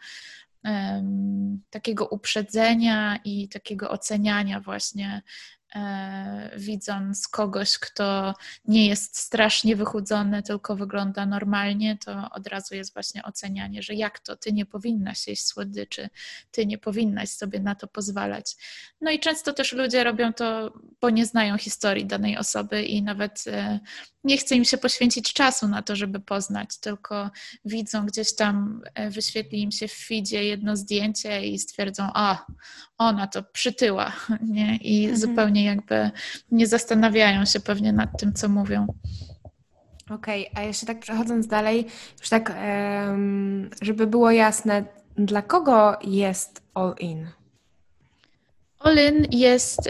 takiego 1.71 2.07
uprzedzenia 2.07 3.19
i 3.25 3.49
takiego 3.49 3.91
oceniania 3.91 4.61
właśnie 4.61 5.23
widząc 6.57 7.29
kogoś, 7.29 7.79
kto 7.79 8.35
nie 8.65 8.87
jest 8.87 9.19
strasznie 9.19 9.77
wychudzony, 9.77 10.43
tylko 10.43 10.77
wygląda 10.77 11.27
normalnie, 11.27 11.99
to 12.05 12.31
od 12.31 12.47
razu 12.47 12.75
jest 12.75 12.95
właśnie 12.95 13.23
ocenianie, 13.23 13.83
że 13.83 13.95
jak 13.95 14.19
to, 14.19 14.37
ty 14.37 14.53
nie 14.53 14.67
powinnaś 14.67 15.29
jeść 15.29 15.47
słodyczy, 15.47 16.09
ty 16.51 16.67
nie 16.67 16.79
powinnaś 16.79 17.29
sobie 17.29 17.61
na 17.61 17.75
to 17.75 17.87
pozwalać. 17.87 18.57
No 19.01 19.11
i 19.11 19.21
często 19.21 19.53
też 19.53 19.73
ludzie 19.73 20.05
robią 20.05 20.33
to, 20.33 20.73
bo 21.01 21.11
nie 21.11 21.27
znają 21.27 21.59
historii 21.59 22.07
danej 22.07 22.37
osoby 22.37 22.83
i 22.83 23.03
nawet 23.03 23.45
e, 23.47 23.81
nie 24.29 24.39
chce 24.39 24.55
im 24.55 24.65
się 24.65 24.79
poświęcić 24.79 25.33
czasu 25.33 25.69
na 25.69 25.83
to, 25.83 25.97
żeby 25.97 26.21
poznać, 26.21 26.79
tylko 26.79 27.31
widzą 27.65 28.07
gdzieś 28.07 28.35
tam, 28.35 28.83
e, 28.95 29.11
wyświetli 29.11 29.63
im 29.63 29.73
się 29.73 29.89
w 29.89 29.93
feedzie 29.93 30.45
jedno 30.45 30.77
zdjęcie 30.77 31.47
i 31.47 31.59
stwierdzą, 31.59 32.11
a 32.15 32.47
ona 32.99 33.27
to 33.27 33.43
przytyła, 33.43 34.13
nie? 34.57 34.77
I 34.77 35.05
mhm. 35.05 35.21
zupełnie 35.21 35.65
jakby 35.65 36.11
nie 36.51 36.67
zastanawiają 36.67 37.45
się 37.45 37.61
pewnie 37.61 37.93
nad 37.93 38.21
tym, 38.21 38.33
co 38.33 38.49
mówią. 38.49 38.87
Okej, 40.11 40.51
okay, 40.51 40.63
a 40.63 40.67
jeszcze 40.67 40.87
tak 40.87 41.01
przechodząc 41.01 41.47
dalej, 41.47 41.87
już 42.21 42.29
tak, 42.29 42.57
żeby 43.83 44.07
było 44.07 44.31
jasne, 44.31 44.85
dla 45.17 45.43
kogo 45.43 45.99
jest 46.05 46.63
All 46.75 46.95
In? 47.01 47.27
All 48.79 48.97
In 49.09 49.27
jest, 49.31 49.81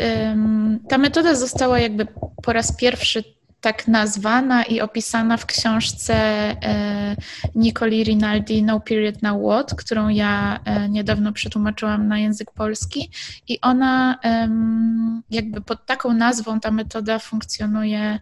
ta 0.89 0.99
metoda 0.99 1.35
została 1.35 1.79
jakby 1.79 2.07
po 2.43 2.53
raz 2.53 2.77
pierwszy 2.77 3.38
tak 3.61 3.89
nazwana 3.89 4.65
i 4.65 4.81
opisana 4.81 5.37
w 5.37 5.47
książce 5.47 6.17
Nicoli 7.55 8.05
Rinaldi 8.05 8.63
No 8.63 8.81
Period 8.81 9.23
Now 9.23 9.43
What, 9.43 9.75
którą 9.75 10.09
ja 10.09 10.61
niedawno 10.89 11.33
przetłumaczyłam 11.33 12.09
na 12.09 12.19
język 12.19 12.51
polski. 12.51 13.11
I 13.49 13.61
ona 13.61 14.19
jakby 15.31 15.61
pod 15.61 15.87
taką 15.87 16.13
nazwą 16.13 16.61
ta 16.61 16.71
metoda 16.71 17.19
funkcjonuje 17.19 18.21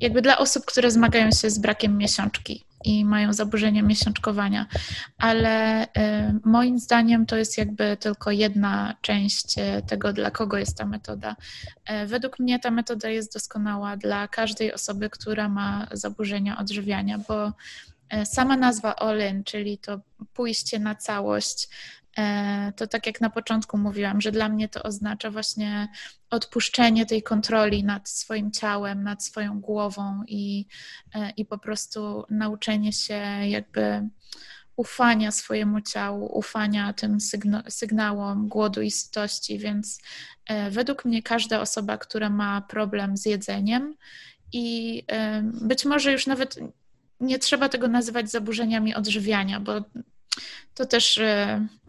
jakby 0.00 0.22
dla 0.22 0.38
osób, 0.38 0.64
które 0.64 0.90
zmagają 0.90 1.30
się 1.30 1.50
z 1.50 1.58
brakiem 1.58 1.98
miesiączki 1.98 2.64
i 2.84 3.04
mają 3.04 3.32
zaburzenia 3.32 3.82
miesiączkowania, 3.82 4.66
ale 5.18 5.84
y, 5.84 5.88
moim 6.44 6.78
zdaniem 6.78 7.26
to 7.26 7.36
jest 7.36 7.58
jakby 7.58 7.96
tylko 7.96 8.30
jedna 8.30 8.96
część 9.00 9.58
y, 9.58 9.82
tego, 9.86 10.12
dla 10.12 10.30
kogo 10.30 10.58
jest 10.58 10.76
ta 10.76 10.86
metoda. 10.86 11.36
Y, 11.90 12.06
według 12.06 12.38
mnie 12.38 12.58
ta 12.58 12.70
metoda 12.70 13.08
jest 13.08 13.34
doskonała 13.34 13.96
dla 13.96 14.28
każdej 14.28 14.72
osoby, 14.74 15.10
która 15.10 15.48
ma 15.48 15.88
zaburzenia 15.92 16.58
odżywiania, 16.58 17.18
bo 17.28 17.52
sama 18.24 18.56
nazwa 18.56 18.96
All-in, 18.96 19.44
czyli 19.44 19.78
to 19.78 20.00
pójście 20.34 20.78
na 20.78 20.94
całość, 20.94 21.68
to 22.76 22.86
tak 22.86 23.06
jak 23.06 23.20
na 23.20 23.30
początku 23.30 23.78
mówiłam, 23.78 24.20
że 24.20 24.32
dla 24.32 24.48
mnie 24.48 24.68
to 24.68 24.82
oznacza 24.82 25.30
właśnie 25.30 25.88
odpuszczenie 26.30 27.06
tej 27.06 27.22
kontroli 27.22 27.84
nad 27.84 28.08
swoim 28.08 28.50
ciałem, 28.50 29.02
nad 29.02 29.24
swoją 29.24 29.60
głową 29.60 30.22
i, 30.26 30.66
e, 31.14 31.30
i 31.30 31.44
po 31.44 31.58
prostu 31.58 32.24
nauczenie 32.30 32.92
się 32.92 33.22
jakby 33.46 34.08
ufania 34.76 35.32
swojemu 35.32 35.80
ciału, 35.80 36.38
ufania 36.38 36.92
tym 36.92 37.18
sygna- 37.20 37.70
sygnałom 37.70 38.48
głodu 38.48 38.82
i 38.82 38.90
sytości, 38.90 39.58
więc 39.58 40.00
e, 40.46 40.70
według 40.70 41.04
mnie 41.04 41.22
każda 41.22 41.60
osoba, 41.60 41.98
która 41.98 42.30
ma 42.30 42.60
problem 42.60 43.16
z 43.16 43.26
jedzeniem 43.26 43.94
i 44.52 45.02
być 45.42 45.84
może 45.84 46.12
już 46.12 46.26
nawet 46.26 46.56
nie 47.20 47.38
trzeba 47.38 47.68
tego 47.68 47.88
nazywać 47.88 48.30
zaburzeniami 48.30 48.94
odżywiania, 48.94 49.60
bo 49.60 49.72
to 50.74 50.86
też 50.86 51.18
y, 51.18 51.26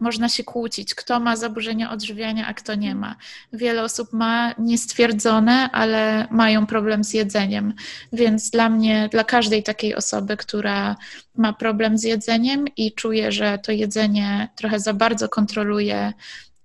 można 0.00 0.28
się 0.28 0.44
kłócić, 0.44 0.94
kto 0.94 1.20
ma 1.20 1.36
zaburzenia 1.36 1.90
odżywiania, 1.90 2.46
a 2.46 2.54
kto 2.54 2.74
nie 2.74 2.94
ma. 2.94 3.16
Wiele 3.52 3.82
osób 3.82 4.12
ma 4.12 4.54
niestwierdzone, 4.58 5.70
ale 5.72 6.26
mają 6.30 6.66
problem 6.66 7.04
z 7.04 7.12
jedzeniem. 7.12 7.74
Więc 8.12 8.50
dla 8.50 8.68
mnie, 8.68 9.08
dla 9.12 9.24
każdej 9.24 9.62
takiej 9.62 9.94
osoby, 9.94 10.36
która 10.36 10.96
ma 11.36 11.52
problem 11.52 11.98
z 11.98 12.02
jedzeniem 12.04 12.64
i 12.76 12.92
czuje, 12.92 13.32
że 13.32 13.58
to 13.58 13.72
jedzenie 13.72 14.48
trochę 14.56 14.80
za 14.80 14.94
bardzo 14.94 15.28
kontroluje 15.28 16.12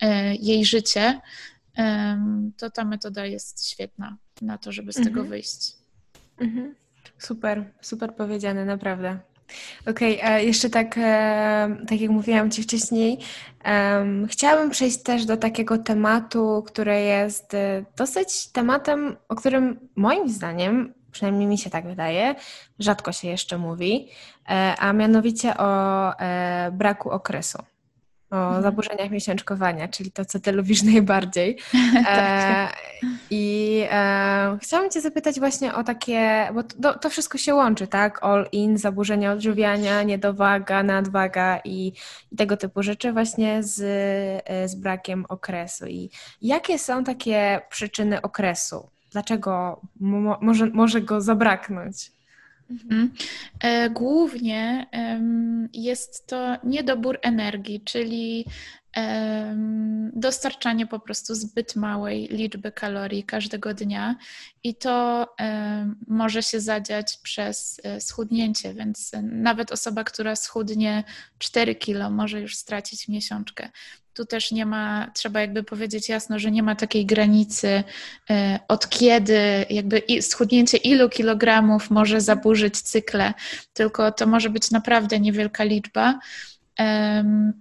y, 0.03 0.07
jej 0.39 0.65
życie, 0.65 1.21
y, 1.79 1.81
to 2.57 2.69
ta 2.69 2.85
metoda 2.85 3.25
jest 3.25 3.69
świetna 3.69 4.17
na 4.41 4.57
to, 4.57 4.71
żeby 4.71 4.93
z 4.93 4.97
mhm. 4.97 5.15
tego 5.15 5.27
wyjść. 5.27 5.75
Mhm. 6.39 6.75
Super, 7.17 7.65
super 7.81 8.15
powiedziane, 8.15 8.65
naprawdę. 8.65 9.19
Okej, 9.87 10.21
okay, 10.21 10.43
jeszcze 10.43 10.69
tak, 10.69 10.97
e, 10.97 11.77
tak 11.87 12.01
jak 12.01 12.11
mówiłam 12.11 12.51
Ci 12.51 12.63
wcześniej, 12.63 13.17
um, 13.65 14.27
chciałabym 14.27 14.69
przejść 14.69 15.03
też 15.03 15.25
do 15.25 15.37
takiego 15.37 15.77
tematu, 15.77 16.63
który 16.67 17.01
jest 17.01 17.53
e, 17.53 17.85
dosyć 17.95 18.47
tematem, 18.47 19.17
o 19.29 19.35
którym 19.35 19.89
moim 19.95 20.29
zdaniem, 20.29 20.93
przynajmniej 21.11 21.47
mi 21.47 21.57
się 21.57 21.69
tak 21.69 21.87
wydaje, 21.87 22.35
rzadko 22.79 23.11
się 23.11 23.27
jeszcze 23.27 23.57
mówi, 23.57 24.09
e, 24.49 24.75
a 24.79 24.93
mianowicie 24.93 25.57
o 25.57 26.11
braku 26.71 27.09
okresu 27.09 27.57
o 28.31 28.35
mhm. 28.35 28.63
zaburzeniach 28.63 29.11
miesiączkowania, 29.11 29.87
czyli 29.87 30.11
to, 30.11 30.25
co 30.25 30.39
ty 30.39 30.51
lubisz 30.51 30.83
najbardziej. 30.93 31.57
tak. 32.05 32.07
e, 32.07 32.71
I 33.29 33.83
e, 33.91 34.57
chciałam 34.61 34.89
cię 34.89 35.01
zapytać 35.01 35.39
właśnie 35.39 35.75
o 35.75 35.83
takie, 35.83 36.49
bo 36.53 36.63
to, 36.63 36.99
to, 36.99 37.09
wszystko 37.09 37.37
się 37.37 37.55
łączy, 37.55 37.87
tak? 37.87 38.23
All 38.23 38.47
in, 38.51 38.77
zaburzenia 38.77 39.31
odżywiania, 39.31 40.03
niedowaga, 40.03 40.83
nadwaga 40.83 41.59
i, 41.63 41.93
i 42.31 42.35
tego 42.35 42.57
typu 42.57 42.83
rzeczy 42.83 43.13
właśnie 43.13 43.63
z, 43.63 43.79
e, 44.45 44.67
z 44.67 44.75
brakiem 44.75 45.25
okresu. 45.29 45.85
I 45.87 46.09
jakie 46.41 46.79
są 46.79 47.03
takie 47.03 47.61
przyczyny 47.69 48.21
okresu? 48.21 48.89
Dlaczego 49.11 49.81
mo, 49.99 50.37
może, 50.41 50.65
może 50.65 51.01
go 51.01 51.21
zabraknąć? 51.21 52.16
Mhm. 52.69 53.11
E, 53.59 53.89
głównie 53.89 54.87
jest 55.73 56.27
to 56.27 56.57
niedobór 56.63 57.19
energii, 57.21 57.81
czyli 57.81 58.45
dostarczanie 60.13 60.87
po 60.87 60.99
prostu 60.99 61.35
zbyt 61.35 61.75
małej 61.75 62.27
liczby 62.27 62.71
kalorii 62.71 63.23
każdego 63.23 63.73
dnia 63.73 64.15
i 64.63 64.75
to 64.75 65.27
może 66.07 66.43
się 66.43 66.59
zadziać 66.59 67.17
przez 67.23 67.81
e, 67.83 68.01
schudnięcie, 68.01 68.73
więc 68.73 69.11
nawet 69.23 69.71
osoba, 69.71 70.03
która 70.03 70.35
schudnie 70.35 71.03
4 71.39 71.75
kilo, 71.75 72.09
może 72.09 72.41
już 72.41 72.55
stracić 72.55 73.07
miesiączkę. 73.07 73.69
Tu 74.17 74.25
też 74.25 74.51
nie 74.51 74.65
ma, 74.65 75.11
trzeba 75.13 75.41
jakby 75.41 75.63
powiedzieć 75.63 76.09
jasno, 76.09 76.39
że 76.39 76.51
nie 76.51 76.63
ma 76.63 76.75
takiej 76.75 77.05
granicy, 77.05 77.83
e, 78.29 78.59
od 78.67 78.89
kiedy 78.89 79.65
jakby 79.69 80.01
schudnięcie 80.21 80.77
ilu 80.77 81.09
kilogramów 81.09 81.89
może 81.89 82.21
zaburzyć 82.21 82.81
cykle, 82.81 83.33
tylko 83.73 84.11
to 84.11 84.27
może 84.27 84.49
być 84.49 84.71
naprawdę 84.71 85.19
niewielka 85.19 85.63
liczba 85.63 86.19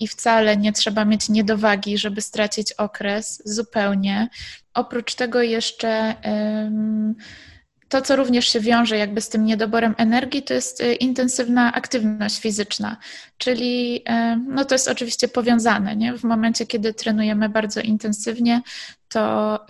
i 0.00 0.08
wcale 0.08 0.56
nie 0.56 0.72
trzeba 0.72 1.04
mieć 1.04 1.28
niedowagi, 1.28 1.98
żeby 1.98 2.20
stracić 2.20 2.72
okres 2.72 3.42
zupełnie. 3.44 4.28
Oprócz 4.74 5.14
tego 5.14 5.42
jeszcze 5.42 6.14
to, 7.88 8.02
co 8.02 8.16
również 8.16 8.48
się 8.48 8.60
wiąże 8.60 8.96
jakby 8.96 9.20
z 9.20 9.28
tym 9.28 9.44
niedoborem 9.44 9.94
energii, 9.98 10.42
to 10.42 10.54
jest 10.54 10.80
y, 10.80 10.94
intensywna 10.94 11.72
aktywność 11.72 12.40
fizyczna, 12.40 12.96
czyli 13.38 14.04
no 14.48 14.64
to 14.64 14.74
jest 14.74 14.88
oczywiście 14.88 15.28
powiązane. 15.28 15.96
Nie? 15.96 16.18
W 16.18 16.24
momencie, 16.24 16.66
kiedy 16.66 16.94
trenujemy 16.94 17.48
bardzo 17.48 17.80
intensywnie, 17.80 18.62
to 19.08 19.60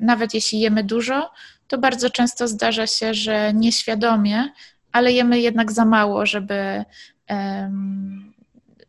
nawet 0.00 0.34
jeśli 0.34 0.60
jemy 0.60 0.84
dużo, 0.84 1.30
to 1.68 1.78
bardzo 1.78 2.10
często 2.10 2.48
zdarza 2.48 2.86
się, 2.86 3.14
że 3.14 3.54
nieświadomie, 3.54 4.48
ale 4.92 5.12
jemy 5.12 5.40
jednak 5.40 5.72
za 5.72 5.84
mało, 5.84 6.26
żeby 6.26 6.84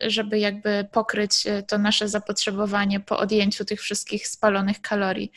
żeby 0.02 0.40
jakby 0.40 0.88
pokryć 0.92 1.48
e, 1.48 1.64
to 1.64 1.78
nasze 1.78 2.10
zapotrzebowanie 2.10 3.00
po 3.00 3.18
odjęciu 3.18 3.66
tych 3.66 3.82
wszystkich 3.82 4.28
spalonych 4.28 4.82
kalorii. 4.82 5.32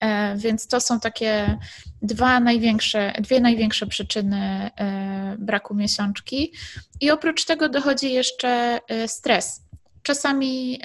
E, 0.00 0.36
więc 0.36 0.66
to 0.66 0.80
są 0.80 1.00
takie 1.00 1.58
dwa 2.02 2.40
największe, 2.40 3.12
dwie 3.20 3.40
największe 3.40 3.86
przyczyny 3.86 4.70
e, 4.76 5.36
braku 5.38 5.74
miesiączki. 5.74 6.52
I 7.00 7.10
oprócz 7.10 7.44
tego 7.44 7.68
dochodzi 7.68 8.12
jeszcze 8.12 8.78
stres. 9.06 9.62
Czasami 10.02 10.80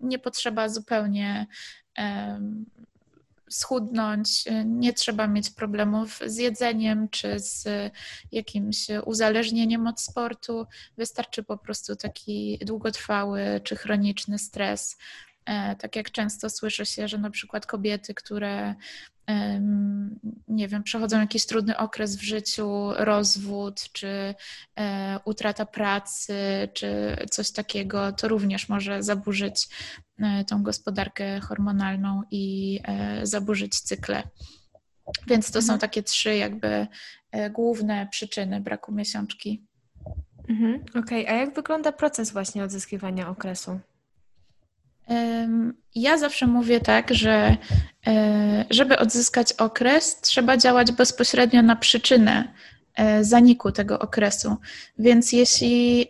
nie 0.00 0.18
potrzeba 0.18 0.68
zupełnie 0.68 1.46
schudnąć, 3.54 4.44
nie 4.64 4.92
trzeba 4.92 5.26
mieć 5.26 5.50
problemów 5.50 6.20
z 6.26 6.36
jedzeniem 6.36 7.08
czy 7.08 7.40
z 7.40 7.68
jakimś 8.32 8.86
uzależnieniem 9.04 9.86
od 9.86 10.00
sportu. 10.00 10.66
Wystarczy 10.96 11.42
po 11.42 11.58
prostu 11.58 11.96
taki 11.96 12.58
długotrwały 12.62 13.60
czy 13.64 13.76
chroniczny 13.76 14.38
stres. 14.38 14.96
E, 15.46 15.76
tak 15.76 15.96
jak 15.96 16.10
często 16.10 16.50
słyszy 16.50 16.86
się, 16.86 17.08
że 17.08 17.18
na 17.18 17.30
przykład 17.30 17.66
kobiety, 17.66 18.14
które 18.14 18.74
nie 20.48 20.68
wiem, 20.68 20.82
przechodzą 20.82 21.20
jakiś 21.20 21.46
trudny 21.46 21.76
okres 21.76 22.16
w 22.16 22.22
życiu, 22.22 22.90
rozwód, 22.96 23.80
czy 23.92 24.34
e, 24.78 25.18
utrata 25.24 25.66
pracy, 25.66 26.34
czy 26.72 27.16
coś 27.30 27.50
takiego, 27.50 28.12
to 28.12 28.28
również 28.28 28.68
może 28.68 29.02
zaburzyć 29.02 29.68
e, 30.18 30.44
tą 30.44 30.62
gospodarkę 30.62 31.40
hormonalną 31.40 32.22
i 32.30 32.80
zaburzyć 33.22 33.80
cykle. 33.80 34.22
Więc 35.26 35.50
to 35.50 35.58
mhm. 35.58 35.64
są 35.64 35.78
takie 35.78 36.02
trzy 36.02 36.36
jakby 36.36 36.86
główne 37.50 38.08
przyczyny 38.10 38.60
braku 38.60 38.92
miesiączki. 38.92 39.64
Mhm, 40.48 40.84
Okej, 40.90 41.24
okay. 41.24 41.28
a 41.28 41.40
jak 41.40 41.54
wygląda 41.54 41.92
proces 41.92 42.32
właśnie 42.32 42.64
odzyskiwania 42.64 43.28
okresu? 43.28 43.80
Ja 45.94 46.18
zawsze 46.18 46.46
mówię 46.46 46.80
tak, 46.80 47.14
że 47.14 47.56
e, 48.06 48.64
żeby 48.70 48.98
odzyskać 48.98 49.52
okres, 49.52 50.20
trzeba 50.20 50.56
działać 50.56 50.92
bezpośrednio 50.92 51.62
na 51.62 51.76
przyczynę 51.76 52.54
e, 52.94 53.24
zaniku 53.24 53.72
tego 53.72 53.98
okresu. 53.98 54.56
Więc 54.98 55.32
jeśli, 55.32 56.06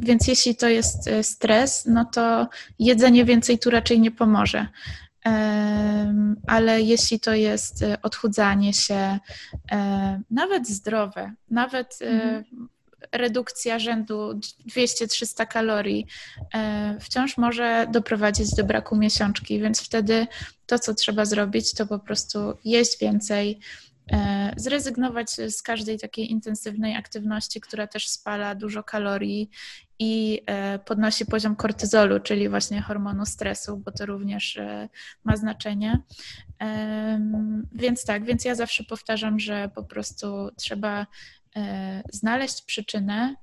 więc 0.00 0.26
jeśli 0.26 0.56
to 0.56 0.68
jest 0.68 1.08
e, 1.08 1.22
stres, 1.22 1.86
no 1.86 2.04
to 2.04 2.48
jedzenie 2.78 3.24
więcej 3.24 3.58
tu 3.58 3.70
raczej 3.70 4.00
nie 4.00 4.10
pomoże. 4.10 4.66
Ale 6.46 6.82
jeśli 6.82 7.20
to 7.20 7.34
jest 7.34 7.84
odchudzanie 8.02 8.72
się, 8.72 9.18
nawet 10.30 10.68
zdrowe, 10.68 11.32
nawet 11.50 11.98
mhm 12.00 12.68
redukcja 13.12 13.78
rzędu 13.78 14.40
200-300 14.68 15.46
kalorii 15.46 16.06
e, 16.54 16.96
wciąż 17.00 17.36
może 17.36 17.86
doprowadzić 17.92 18.54
do 18.54 18.64
braku 18.64 18.96
miesiączki, 18.96 19.60
więc 19.60 19.80
wtedy 19.80 20.26
to, 20.66 20.78
co 20.78 20.94
trzeba 20.94 21.24
zrobić, 21.24 21.74
to 21.74 21.86
po 21.86 21.98
prostu 21.98 22.38
jeść 22.64 22.98
więcej, 22.98 23.60
E, 24.12 24.52
zrezygnować 24.56 25.30
z 25.30 25.62
każdej 25.62 25.98
takiej 25.98 26.30
intensywnej 26.30 26.94
aktywności, 26.94 27.60
która 27.60 27.86
też 27.86 28.08
spala 28.08 28.54
dużo 28.54 28.82
kalorii 28.82 29.50
i 29.98 30.42
e, 30.46 30.78
podnosi 30.78 31.26
poziom 31.26 31.56
kortyzolu, 31.56 32.20
czyli 32.20 32.48
właśnie 32.48 32.82
hormonu 32.82 33.26
stresu, 33.26 33.76
bo 33.76 33.92
to 33.92 34.06
również 34.06 34.58
ma 35.24 35.36
znaczenie. 35.36 36.02
Więc 37.72 38.04
tak, 38.04 38.24
więc 38.24 38.44
ja 38.44 38.54
zawsze 38.54 38.84
powtarzam, 38.84 39.38
że 39.38 39.70
po 39.74 39.84
prostu 39.84 40.50
trzeba 40.56 41.06
znaleźć 42.12 42.62
przyczynę 42.62 43.34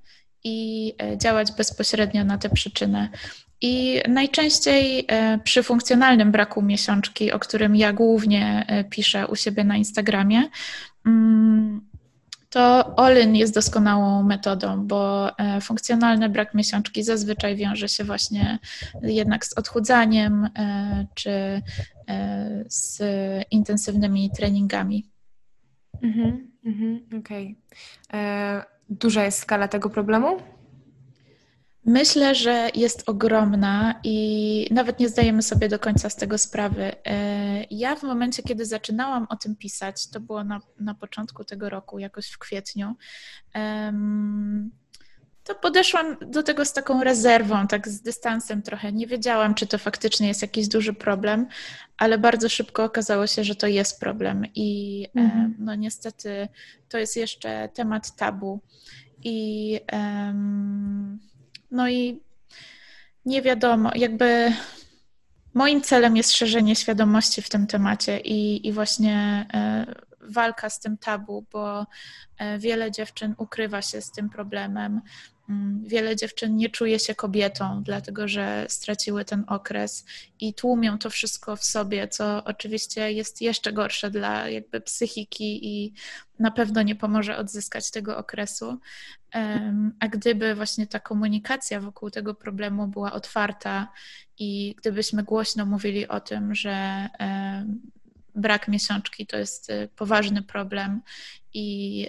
i 0.44 0.94
działać 1.16 1.52
bezpośrednio 1.52 2.24
na 2.24 2.38
tę 2.38 2.50
przyczynę. 2.50 3.08
I 3.62 4.00
najczęściej 4.08 5.04
e, 5.08 5.38
przy 5.38 5.62
funkcjonalnym 5.62 6.32
braku 6.32 6.62
miesiączki, 6.62 7.32
o 7.32 7.38
którym 7.38 7.76
ja 7.76 7.92
głównie 7.92 8.64
e, 8.68 8.84
piszę 8.84 9.26
u 9.26 9.36
siebie 9.36 9.64
na 9.64 9.76
Instagramie, 9.76 10.42
mm, 11.06 11.88
to 12.50 12.94
Olin 12.96 13.36
jest 13.36 13.54
doskonałą 13.54 14.22
metodą, 14.22 14.86
bo 14.86 15.30
e, 15.38 15.60
funkcjonalny 15.60 16.28
brak 16.28 16.54
miesiączki 16.54 17.02
zazwyczaj 17.02 17.56
wiąże 17.56 17.88
się 17.88 18.04
właśnie 18.04 18.58
jednak 19.02 19.46
z 19.46 19.52
odchudzaniem 19.52 20.48
czy 21.14 21.62
z 22.66 23.02
intensywnymi 23.50 24.30
treningami. 24.30 25.06
Mhm, 26.02 26.51
mhm, 26.64 27.06
Okej. 27.20 27.56
Okay. 28.08 28.62
Duża 28.88 29.24
jest 29.24 29.38
skala 29.38 29.68
tego 29.68 29.90
problemu? 29.90 30.38
Myślę, 31.84 32.34
że 32.34 32.70
jest 32.74 33.08
ogromna 33.08 34.00
i 34.04 34.68
nawet 34.70 35.00
nie 35.00 35.08
zdajemy 35.08 35.42
sobie 35.42 35.68
do 35.68 35.78
końca 35.78 36.10
z 36.10 36.16
tego 36.16 36.38
sprawy. 36.38 36.92
E, 37.06 37.64
ja 37.70 37.96
w 37.96 38.02
momencie, 38.02 38.42
kiedy 38.42 38.66
zaczynałam 38.66 39.26
o 39.30 39.36
tym 39.36 39.56
pisać, 39.56 40.08
to 40.08 40.20
było 40.20 40.44
na, 40.44 40.60
na 40.80 40.94
początku 40.94 41.44
tego 41.44 41.70
roku, 41.70 41.98
jakoś 41.98 42.30
w 42.30 42.38
kwietniu, 42.38 42.96
to 45.44 45.54
podeszłam 45.54 46.16
do 46.20 46.42
tego 46.42 46.64
z 46.64 46.72
taką 46.72 47.04
rezerwą, 47.04 47.66
tak 47.66 47.88
z 47.88 48.02
dystansem 48.02 48.62
trochę. 48.62 48.92
Nie 48.92 49.06
wiedziałam, 49.06 49.54
czy 49.54 49.66
to 49.66 49.78
faktycznie 49.78 50.28
jest 50.28 50.42
jakiś 50.42 50.68
duży 50.68 50.92
problem, 50.92 51.46
ale 51.96 52.18
bardzo 52.18 52.48
szybko 52.48 52.84
okazało 52.84 53.26
się, 53.26 53.44
że 53.44 53.54
to 53.54 53.66
jest 53.66 54.00
problem 54.00 54.46
i 54.54 55.06
mhm. 55.14 55.54
no 55.58 55.74
niestety 55.74 56.48
to 56.88 56.98
jest 56.98 57.16
jeszcze 57.16 57.68
temat 57.74 58.16
tabu. 58.16 58.60
I 59.24 59.80
no 61.70 61.88
i 61.88 62.20
nie 63.24 63.42
wiadomo, 63.42 63.90
jakby 63.94 64.52
moim 65.54 65.82
celem 65.82 66.16
jest 66.16 66.32
szerzenie 66.32 66.76
świadomości 66.76 67.42
w 67.42 67.48
tym 67.48 67.66
temacie 67.66 68.20
i, 68.20 68.66
i 68.66 68.72
właśnie 68.72 69.46
e, 69.54 69.86
walka 70.20 70.70
z 70.70 70.80
tym 70.80 70.98
tabu, 70.98 71.46
bo 71.52 71.86
e, 72.38 72.58
wiele 72.58 72.90
dziewczyn 72.90 73.34
ukrywa 73.38 73.82
się 73.82 74.00
z 74.00 74.10
tym 74.10 74.30
problemem. 74.30 75.00
Mm, 75.48 75.84
wiele 75.86 76.16
dziewczyn 76.16 76.56
nie 76.56 76.68
czuje 76.68 76.98
się 76.98 77.14
kobietą, 77.14 77.82
dlatego 77.82 78.28
że 78.28 78.66
straciły 78.68 79.24
ten 79.24 79.44
okres 79.46 80.04
i 80.40 80.54
tłumią 80.54 80.98
to 80.98 81.10
wszystko 81.10 81.56
w 81.56 81.64
sobie, 81.64 82.08
co 82.08 82.44
oczywiście 82.44 83.12
jest 83.12 83.42
jeszcze 83.42 83.72
gorsze 83.72 84.10
dla 84.10 84.48
jakby 84.48 84.80
psychiki 84.80 85.66
i 85.66 85.92
na 86.38 86.50
pewno 86.50 86.82
nie 86.82 86.94
pomoże 86.94 87.36
odzyskać 87.36 87.90
tego 87.90 88.18
okresu. 88.18 88.78
A 90.00 90.08
gdyby 90.08 90.54
właśnie 90.54 90.86
ta 90.86 91.00
komunikacja 91.00 91.80
wokół 91.80 92.10
tego 92.10 92.34
problemu 92.34 92.86
była 92.86 93.12
otwarta 93.12 93.92
i 94.38 94.74
gdybyśmy 94.78 95.22
głośno 95.22 95.66
mówili 95.66 96.08
o 96.08 96.20
tym, 96.20 96.54
że 96.54 97.08
brak 98.34 98.68
miesiączki 98.68 99.26
to 99.26 99.36
jest 99.36 99.70
y, 99.70 99.88
poważny 99.96 100.42
problem 100.42 101.02
i 101.54 102.08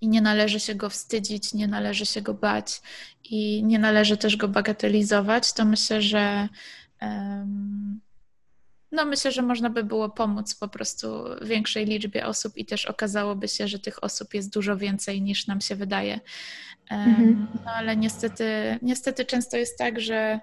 i 0.00 0.08
nie 0.08 0.20
należy 0.20 0.60
się 0.60 0.74
go 0.74 0.90
wstydzić, 0.90 1.54
nie 1.54 1.68
należy 1.68 2.06
się 2.06 2.22
go 2.22 2.34
bać 2.34 2.80
i 3.24 3.64
nie 3.64 3.78
należy 3.78 4.16
też 4.16 4.36
go 4.36 4.48
bagatelizować, 4.48 5.52
to 5.52 5.64
myślę, 5.64 6.02
że 6.02 6.48
no 8.92 9.04
myślę, 9.04 9.32
że 9.32 9.42
można 9.42 9.70
by 9.70 9.84
było 9.84 10.08
pomóc 10.08 10.54
po 10.54 10.68
prostu 10.68 11.24
większej 11.42 11.86
liczbie 11.86 12.26
osób 12.26 12.56
i 12.56 12.64
też 12.64 12.86
okazałoby 12.86 13.48
się, 13.48 13.68
że 13.68 13.78
tych 13.78 14.04
osób 14.04 14.34
jest 14.34 14.52
dużo 14.52 14.76
więcej 14.76 15.22
niż 15.22 15.46
nam 15.46 15.60
się 15.60 15.76
wydaje. 15.76 16.20
Mhm. 16.90 17.46
No 17.64 17.70
ale 17.70 17.96
niestety, 17.96 18.78
niestety 18.82 19.24
często 19.24 19.56
jest 19.56 19.78
tak, 19.78 20.00
że 20.00 20.40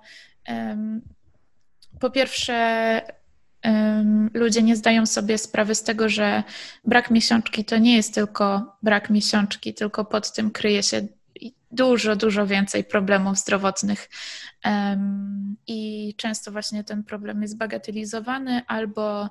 po 1.99 2.09
pierwsze 2.09 3.01
ludzie 4.33 4.63
nie 4.63 4.75
zdają 4.75 5.05
sobie 5.05 5.37
sprawy 5.37 5.75
z 5.75 5.83
tego, 5.83 6.09
że 6.09 6.43
brak 6.85 7.11
miesiączki 7.11 7.65
to 7.65 7.77
nie 7.77 7.95
jest 7.95 8.13
tylko 8.13 8.77
brak 8.83 9.09
miesiączki, 9.09 9.73
tylko 9.73 10.05
pod 10.05 10.33
tym 10.33 10.51
kryje 10.51 10.83
się 10.83 11.07
dużo, 11.71 12.15
dużo 12.15 12.47
więcej 12.47 12.83
problemów 12.83 13.37
zdrowotnych. 13.37 14.09
I 15.67 16.13
często 16.17 16.51
właśnie 16.51 16.83
ten 16.83 17.03
problem 17.03 17.41
jest 17.41 17.57
bagatelizowany 17.57 18.61
albo 18.67 19.29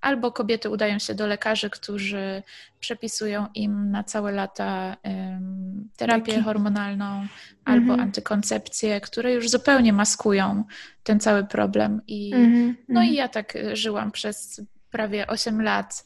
albo 0.00 0.32
kobiety 0.32 0.70
udają 0.70 0.98
się 0.98 1.14
do 1.14 1.26
lekarzy, 1.26 1.70
którzy 1.70 2.42
przepisują 2.80 3.46
im 3.54 3.90
na 3.90 4.04
całe 4.04 4.32
lata 4.32 4.96
um, 5.04 5.88
terapię 5.96 6.32
Taki. 6.32 6.44
hormonalną 6.44 7.26
albo 7.64 7.92
mhm. 7.92 8.00
antykoncepcję, 8.00 9.00
które 9.00 9.32
już 9.32 9.50
zupełnie 9.50 9.92
maskują 9.92 10.64
ten 11.02 11.20
cały 11.20 11.44
problem. 11.44 12.00
I, 12.06 12.34
mhm. 12.34 12.76
No 12.88 13.00
i 13.00 13.08
mhm. 13.08 13.14
ja 13.14 13.28
tak 13.28 13.58
żyłam 13.72 14.12
przez 14.12 14.60
prawie 14.90 15.26
8 15.26 15.62
lat 15.62 16.04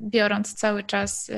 biorąc 0.00 0.54
cały 0.54 0.82
czas 0.82 1.28
y, 1.28 1.34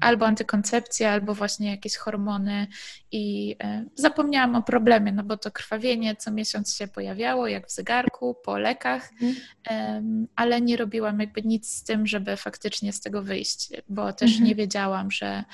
albo 0.00 0.26
antykoncepcję, 0.26 1.10
albo 1.10 1.34
właśnie 1.34 1.70
jakieś 1.70 1.96
hormony 1.96 2.66
i 3.12 3.56
e, 3.62 3.84
zapomniałam 3.94 4.56
o 4.56 4.62
problemie, 4.62 5.12
no 5.12 5.22
bo 5.22 5.36
to 5.36 5.50
krwawienie 5.50 6.16
co 6.16 6.30
miesiąc 6.30 6.76
się 6.76 6.88
pojawiało, 6.88 7.46
jak 7.46 7.66
w 7.66 7.72
zegarku, 7.72 8.36
po 8.44 8.58
lekach, 8.58 9.10
mhm. 9.22 10.26
ale 10.36 10.60
nie 10.60 10.76
robiłam 10.76 11.20
jakby 11.20 11.42
nic 11.42 11.70
z 11.70 11.84
tym, 11.84 12.06
żeby 12.06 12.36
faktycznie 12.36 12.92
z 12.92 13.00
tego 13.00 13.22
wyjść, 13.22 13.68
bo 13.88 14.12
też 14.12 14.30
mhm. 14.30 14.48
nie 14.48 14.54
wiedziałam, 14.54 15.10
że, 15.10 15.44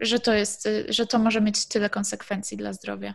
że 0.00 0.20
to 0.20 0.34
jest, 0.34 0.68
że 0.88 1.06
to 1.06 1.18
może 1.18 1.40
mieć 1.40 1.66
tyle 1.66 1.90
konsekwencji 1.90 2.56
dla 2.56 2.72
zdrowia. 2.72 3.14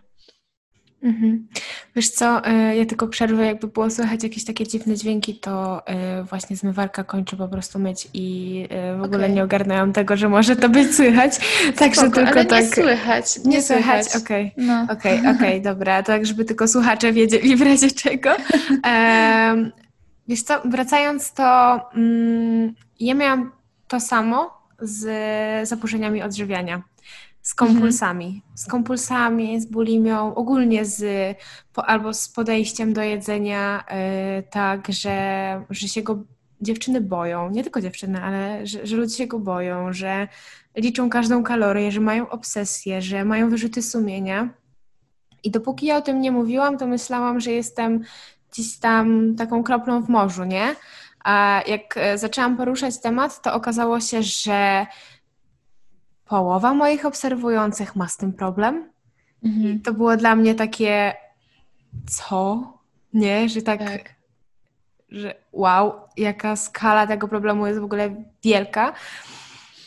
Mhm. 1.04 1.48
Wiesz 1.96 2.10
co, 2.10 2.46
e, 2.46 2.76
ja 2.76 2.86
tylko 2.86 3.08
przerwę, 3.08 3.46
jakby 3.46 3.68
było 3.68 3.90
słychać 3.90 4.24
jakieś 4.24 4.46
takie 4.46 4.68
dziwne 4.68 4.96
dźwięki, 4.96 5.36
to 5.36 5.88
e, 5.88 6.24
właśnie 6.24 6.56
zmywarka 6.56 7.04
kończy 7.04 7.38
po 7.38 7.48
prostu 7.48 7.80
myć 7.80 8.08
i 8.14 8.68
e, 8.70 8.98
w 8.98 9.04
ogóle 9.04 9.18
okay. 9.18 9.30
nie 9.30 9.44
ogarnęłam 9.44 9.94
tego, 9.94 10.18
że 10.18 10.30
może 10.30 10.56
to 10.56 10.70
być 10.70 10.96
słychać. 10.96 11.34
Także 11.76 12.02
Spoko, 12.02 12.16
tylko 12.16 12.32
ale 12.32 12.46
tak. 12.46 12.64
Nie 12.64 12.68
słychać. 12.68 13.38
Nie, 13.38 13.52
nie 13.52 13.62
słychać, 13.62 14.16
okej. 14.16 14.52
No. 14.58 14.88
Okej, 14.90 15.20
okay, 15.20 15.32
okay, 15.36 15.62
dobra, 15.62 16.04
tak 16.04 16.26
żeby 16.26 16.46
tylko 16.46 16.68
słuchacze 16.68 17.14
wiedzieli 17.14 17.56
w 17.56 17.62
razie 17.62 17.92
czego. 17.92 18.30
Um, 18.30 19.72
wiesz 20.28 20.44
co, 20.44 20.62
wracając 20.66 21.34
to, 21.34 21.80
um, 21.96 22.74
ja 23.00 23.14
miałam 23.16 23.52
to 23.88 24.00
samo 24.00 24.60
z 24.82 25.68
zaburzeniami 25.70 26.22
odżywiania 26.22 26.82
z 27.41 27.56
kompulsami. 27.56 28.25
Mhm. 28.25 28.41
Z 28.56 28.67
kompulsami, 28.67 29.62
z 29.62 29.65
bulimią, 29.65 30.36
ogólnie 30.36 30.86
z, 30.86 31.04
po, 31.73 31.86
albo 31.86 32.13
z 32.13 32.30
podejściem 32.30 32.93
do 32.93 33.02
jedzenia, 33.02 33.84
yy, 34.36 34.43
tak, 34.43 34.88
że, 34.89 35.65
że 35.69 35.88
się 35.88 36.02
go 36.02 36.19
dziewczyny 36.62 37.02
boją, 37.02 37.49
nie 37.49 37.63
tylko 37.63 37.82
dziewczyny, 37.82 38.23
ale 38.23 38.67
że, 38.67 38.88
że 38.88 38.95
ludzie 38.95 39.15
się 39.15 39.28
go 39.28 39.39
boją, 39.39 39.93
że 39.93 40.28
liczą 40.75 41.10
każdą 41.10 41.43
kalorię, 41.43 41.91
że 41.91 41.99
mają 41.99 42.30
obsesję, 42.30 43.02
że 43.02 43.25
mają 43.25 43.49
wyrzuty 43.49 43.82
sumienia. 43.82 44.49
I 45.43 45.52
dopóki 45.52 45.86
ja 45.86 45.97
o 45.97 46.02
tym 46.02 46.21
nie 46.21 46.32
mówiłam, 46.32 46.78
to 46.78 46.88
myślałam, 46.88 47.39
że 47.39 47.52
jestem 47.52 48.04
gdzieś 48.52 48.78
tam 48.78 49.36
taką 49.36 49.63
kroplą 49.63 50.02
w 50.02 50.10
morzu, 50.10 50.43
nie? 50.43 50.75
A 51.23 51.62
jak 51.67 51.97
e, 51.97 52.17
zaczęłam 52.17 52.58
poruszać 52.58 53.02
temat, 53.02 53.41
to 53.41 53.54
okazało 53.54 53.99
się, 53.99 54.23
że 54.23 54.86
połowa 56.30 56.74
moich 56.74 57.06
obserwujących 57.06 57.96
ma 57.96 58.08
z 58.08 58.18
tym 58.18 58.34
problem. 58.34 58.89
Mhm. 59.44 59.76
I 59.76 59.80
to 59.80 59.94
było 59.94 60.18
dla 60.18 60.36
mnie 60.36 60.56
takie, 60.56 61.13
co? 62.08 62.63
Nie, 63.13 63.50
że 63.50 63.62
tak, 63.62 63.80
tak, 63.80 64.15
że 65.10 65.36
wow, 65.52 65.94
jaka 66.18 66.56
skala 66.56 67.08
tego 67.08 67.28
problemu 67.28 67.68
jest 67.68 67.80
w 67.80 67.84
ogóle 67.84 68.24
wielka. 68.44 68.94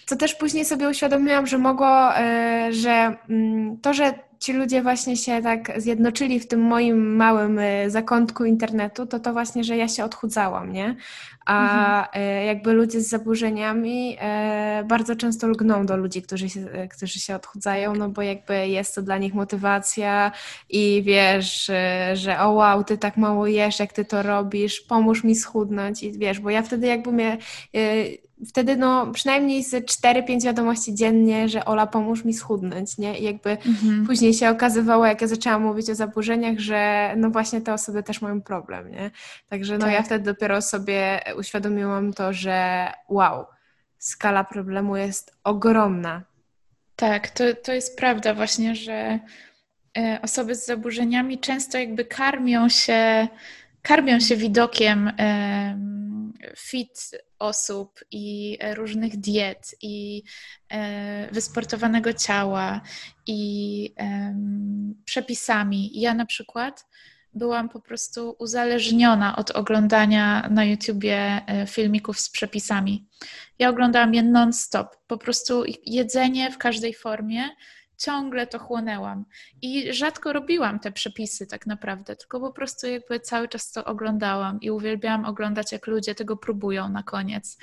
Co 0.06 0.16
też 0.16 0.34
później 0.34 0.64
sobie 0.64 0.88
uświadomiłam, 0.88 1.46
że 1.46 1.58
mogło, 1.58 2.16
e, 2.16 2.68
że 2.72 3.16
mm, 3.28 3.78
to, 3.80 3.94
że 3.94 4.14
ci 4.42 4.52
ludzie 4.52 4.82
właśnie 4.82 5.16
się 5.16 5.42
tak 5.42 5.72
zjednoczyli 5.80 6.40
w 6.40 6.48
tym 6.48 6.60
moim 6.60 7.16
małym 7.16 7.58
y, 7.58 7.90
zakątku 7.90 8.44
internetu, 8.44 9.06
to 9.06 9.20
to 9.20 9.32
właśnie, 9.32 9.64
że 9.64 9.76
ja 9.76 9.88
się 9.88 10.04
odchudzałam, 10.04 10.72
nie? 10.72 10.96
A 11.46 12.08
mhm. 12.08 12.40
Y, 12.42 12.44
jakby 12.44 12.72
ludzie 12.72 13.00
z 13.00 13.08
zaburzeniami 13.08 14.16
y, 14.80 14.84
bardzo 14.84 15.16
często 15.16 15.48
lgną 15.48 15.86
do 15.86 15.96
ludzi, 15.96 16.22
którzy 16.22 16.48
się, 16.48 16.88
którzy 16.96 17.20
się 17.20 17.34
odchudzają, 17.34 17.94
no 17.94 18.08
bo 18.08 18.22
jakby 18.22 18.68
jest 18.68 18.94
to 18.94 19.02
dla 19.02 19.18
nich 19.18 19.34
motywacja 19.34 20.32
i 20.68 21.02
wiesz, 21.06 21.70
że 22.12 22.40
o 22.40 22.50
wow, 22.50 22.84
ty 22.84 22.98
tak 22.98 23.16
mało 23.16 23.46
jesz, 23.46 23.80
jak 23.80 23.92
ty 23.92 24.04
to 24.04 24.22
robisz, 24.22 24.80
pomóż 24.80 25.24
mi 25.24 25.36
schudnąć 25.36 26.02
i 26.02 26.12
wiesz, 26.12 26.40
bo 26.40 26.50
ja 26.50 26.62
wtedy 26.62 26.86
jakby 26.86 27.12
mnie 27.12 27.38
wtedy 28.48 28.76
no 28.76 29.12
przynajmniej 29.12 29.64
z 29.64 29.74
4-5 29.74 30.44
wiadomości 30.44 30.94
dziennie, 30.94 31.48
że 31.48 31.64
Ola 31.64 31.86
pomóż 31.86 32.24
mi 32.24 32.34
schudnąć, 32.34 32.98
nie? 32.98 33.18
I 33.18 33.24
jakby 33.24 33.50
mhm. 33.50 34.06
później 34.06 34.34
się 34.34 34.50
okazywało, 34.50 35.06
jak 35.06 35.20
ja 35.20 35.26
zaczęłam 35.26 35.62
mówić 35.62 35.90
o 35.90 35.94
zaburzeniach, 35.94 36.58
że 36.58 37.12
no 37.16 37.30
właśnie 37.30 37.60
te 37.60 37.72
osoby 37.72 38.02
też 38.02 38.22
mają 38.22 38.42
problem, 38.42 38.90
nie? 38.90 39.10
Także 39.48 39.78
no 39.78 39.84
tak. 39.84 39.94
ja 39.94 40.02
wtedy 40.02 40.24
dopiero 40.24 40.62
sobie 40.62 41.20
uświadomiłam 41.36 42.12
to, 42.12 42.32
że 42.32 42.88
wow, 43.08 43.44
skala 43.98 44.44
problemu 44.44 44.96
jest 44.96 45.36
ogromna. 45.44 46.22
Tak, 46.96 47.30
to, 47.30 47.44
to 47.62 47.72
jest 47.72 47.98
prawda 47.98 48.34
właśnie, 48.34 48.74
że 48.74 49.18
e, 49.98 50.18
osoby 50.22 50.54
z 50.54 50.66
zaburzeniami 50.66 51.38
często 51.38 51.78
jakby 51.78 52.04
karmią 52.04 52.68
się, 52.68 53.28
karmią 53.82 54.20
się 54.20 54.36
widokiem 54.36 55.12
fit 56.56 57.10
osób 57.42 58.00
i 58.10 58.58
e, 58.60 58.74
różnych 58.74 59.16
diet 59.16 59.74
i 59.82 60.22
e, 60.68 61.28
wysportowanego 61.32 62.12
ciała 62.12 62.80
i 63.26 63.94
przepisami. 65.04 66.00
Ja 66.00 66.14
na 66.14 66.26
przykład 66.26 66.86
byłam 67.34 67.68
po 67.68 67.80
prostu 67.80 68.36
uzależniona 68.38 69.36
od 69.36 69.50
oglądania 69.50 70.48
na 70.50 70.64
YouTubie 70.64 71.42
e, 71.46 71.66
filmików 71.66 72.20
z 72.20 72.30
przepisami. 72.30 73.06
Ja 73.58 73.68
oglądałam 73.68 74.14
je 74.14 74.22
non-stop. 74.22 74.96
Po 75.06 75.18
prostu 75.18 75.64
jedzenie 75.86 76.50
w 76.50 76.58
każdej 76.58 76.94
formie 76.94 77.48
ciągle 78.04 78.46
to 78.46 78.58
chłonęłam. 78.58 79.24
I 79.62 79.92
rzadko 79.92 80.32
robiłam 80.32 80.78
te 80.78 80.92
przepisy 80.92 81.46
tak 81.46 81.66
naprawdę, 81.66 82.16
tylko 82.16 82.40
po 82.40 82.52
prostu 82.52 82.86
jakby 82.86 83.20
cały 83.20 83.48
czas 83.48 83.72
to 83.72 83.84
oglądałam 83.84 84.60
i 84.60 84.70
uwielbiałam 84.70 85.24
oglądać, 85.24 85.72
jak 85.72 85.86
ludzie 85.86 86.14
tego 86.14 86.36
próbują 86.36 86.88
na 86.88 87.02
koniec. 87.02 87.58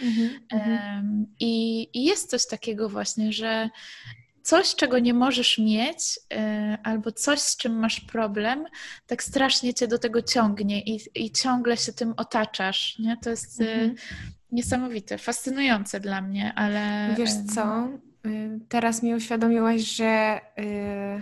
um, 0.52 1.26
i, 1.40 1.82
I 1.94 2.06
jest 2.06 2.30
coś 2.30 2.48
takiego 2.48 2.90
właśnie, 2.90 3.34
że 3.34 3.70
coś, 4.42 4.76
czego 4.76 5.00
nie 5.00 5.14
możesz 5.14 5.58
mieć, 5.58 6.20
y, 6.34 6.38
albo 6.84 7.12
coś, 7.12 7.40
z 7.40 7.58
czym 7.58 7.80
masz 7.80 8.00
problem, 8.00 8.66
tak 9.08 9.24
strasznie 9.24 9.74
cię 9.74 9.88
do 9.88 10.00
tego 10.00 10.22
ciągnie 10.22 10.82
i, 10.82 11.00
i 11.16 11.32
ciągle 11.32 11.78
się 11.78 11.94
tym 11.94 12.14
otaczasz. 12.18 13.00
Nie? 13.00 13.18
To 13.18 13.30
jest 13.30 13.62
y, 13.62 13.96
niesamowite, 14.52 15.18
fascynujące 15.18 16.00
dla 16.00 16.22
mnie, 16.22 16.54
ale. 16.56 17.16
Wiesz 17.18 17.30
co? 17.56 17.90
Y, 18.26 18.60
teraz 18.70 19.04
mi 19.04 19.16
uświadomiłaś, 19.16 19.82
że, 19.82 20.42
y, 20.60 21.22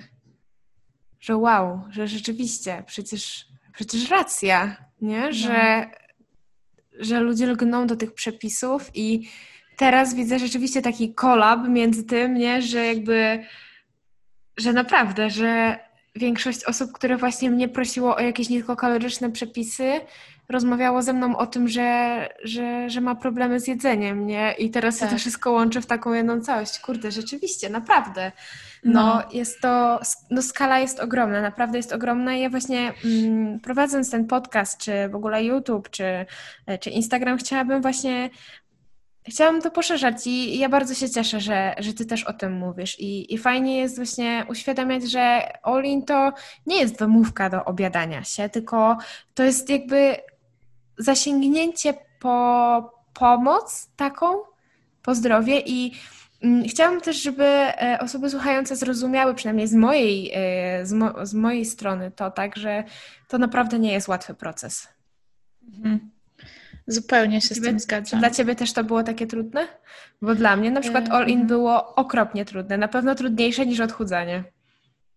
że 1.19 1.37
wow, 1.37 1.81
że 1.89 2.07
rzeczywiście, 2.07 2.83
przecież, 2.87 3.47
przecież 3.73 4.09
racja, 4.09 4.77
nie? 5.01 5.21
No. 5.21 5.31
Że, 5.31 5.85
że 6.99 7.19
ludzie 7.19 7.47
lgną 7.47 7.87
do 7.87 7.95
tych 7.95 8.13
przepisów 8.13 8.91
i 8.93 9.29
teraz 9.77 10.13
widzę 10.15 10.39
rzeczywiście 10.39 10.81
taki 10.81 11.13
kolab 11.13 11.67
między 11.67 12.03
tym, 12.03 12.33
nie? 12.33 12.61
Że 12.61 12.85
jakby, 12.85 13.43
że 14.57 14.73
naprawdę, 14.73 15.29
że 15.29 15.79
większość 16.17 16.63
osób, 16.63 16.91
które 16.91 17.17
właśnie 17.17 17.51
mnie 17.51 17.67
prosiło 17.67 18.15
o 18.15 18.19
jakieś 18.19 18.49
niskokaloryczne 18.49 19.31
przepisy, 19.31 20.01
rozmawiało 20.49 21.01
ze 21.01 21.13
mną 21.13 21.37
o 21.37 21.47
tym, 21.47 21.67
że, 21.67 22.29
że, 22.43 22.89
że 22.89 23.01
ma 23.01 23.15
problemy 23.15 23.59
z 23.59 23.67
jedzeniem, 23.67 24.27
nie? 24.27 24.55
I 24.57 24.69
teraz 24.69 24.97
tak. 24.97 25.09
się 25.09 25.15
to 25.15 25.19
wszystko 25.19 25.51
łączy 25.51 25.81
w 25.81 25.85
taką 25.85 26.13
jedną 26.13 26.41
całość. 26.41 26.79
Kurde, 26.79 27.11
rzeczywiście, 27.11 27.69
naprawdę. 27.69 28.31
No, 28.83 28.93
no. 28.93 29.23
jest 29.31 29.61
to, 29.61 29.99
no 30.31 30.41
skala 30.41 30.79
jest 30.79 30.99
ogromna, 30.99 31.41
naprawdę 31.41 31.77
jest 31.77 31.93
ogromna 31.93 32.35
i 32.35 32.41
ja 32.41 32.49
właśnie 32.49 32.93
mm, 33.05 33.59
prowadząc 33.59 34.11
ten 34.11 34.27
podcast, 34.27 34.77
czy 34.77 35.09
w 35.09 35.15
ogóle 35.15 35.43
YouTube, 35.43 35.89
czy, 35.89 36.25
czy 36.79 36.89
Instagram, 36.89 37.37
chciałabym 37.37 37.81
właśnie 37.81 38.29
Chciałam 39.29 39.61
to 39.61 39.71
poszerzać 39.71 40.27
i 40.27 40.59
ja 40.59 40.69
bardzo 40.69 40.93
się 40.93 41.09
cieszę, 41.09 41.39
że, 41.39 41.75
że 41.79 41.93
ty 41.93 42.05
też 42.05 42.23
o 42.23 42.33
tym 42.33 42.53
mówisz. 42.53 42.99
I, 42.99 43.33
I 43.33 43.37
fajnie 43.37 43.77
jest 43.77 43.95
właśnie 43.95 44.45
uświadamiać, 44.49 45.11
że 45.11 45.51
Olin 45.63 46.05
to 46.05 46.33
nie 46.65 46.79
jest 46.79 46.99
wymówka 46.99 47.49
do 47.49 47.65
obiadania 47.65 48.23
się, 48.23 48.49
tylko 48.49 48.97
to 49.33 49.43
jest 49.43 49.69
jakby 49.69 50.15
zasięgnięcie 50.97 51.93
po 52.19 52.97
pomoc 53.13 53.89
taką, 53.95 54.27
po 55.01 55.15
zdrowie 55.15 55.59
i 55.65 55.91
mm, 56.43 56.63
Chciałam 56.67 57.01
też, 57.01 57.21
żeby 57.21 57.45
e, 57.45 57.97
osoby 58.01 58.29
słuchające 58.29 58.75
zrozumiały, 58.75 59.35
przynajmniej 59.35 59.67
z 59.67 59.73
mojej, 59.73 60.31
e, 60.33 60.85
z, 60.85 60.93
mo 60.93 61.25
z 61.25 61.33
mojej 61.33 61.65
strony, 61.65 62.11
to 62.11 62.31
tak, 62.31 62.55
że 62.55 62.83
to 63.27 63.37
naprawdę 63.37 63.79
nie 63.79 63.93
jest 63.93 64.07
łatwy 64.07 64.33
proces. 64.33 64.87
Mhm. 65.77 66.16
Zupełnie 66.87 67.41
się 67.41 67.55
z 67.55 67.61
tym 67.61 67.79
zgadzam. 67.79 68.19
Dla 68.19 68.29
Ciebie 68.29 68.55
też 68.55 68.73
to 68.73 68.83
było 68.83 69.03
takie 69.03 69.27
trudne? 69.27 69.67
Bo 70.21 70.35
dla 70.35 70.55
mnie 70.55 70.71
na 70.71 70.81
przykład 70.81 71.09
all-in 71.09 71.41
mhm. 71.41 71.47
było 71.47 71.95
okropnie 71.95 72.45
trudne, 72.45 72.77
na 72.77 72.87
pewno 72.87 73.15
trudniejsze 73.15 73.65
niż 73.65 73.79
odchudzanie. 73.79 74.43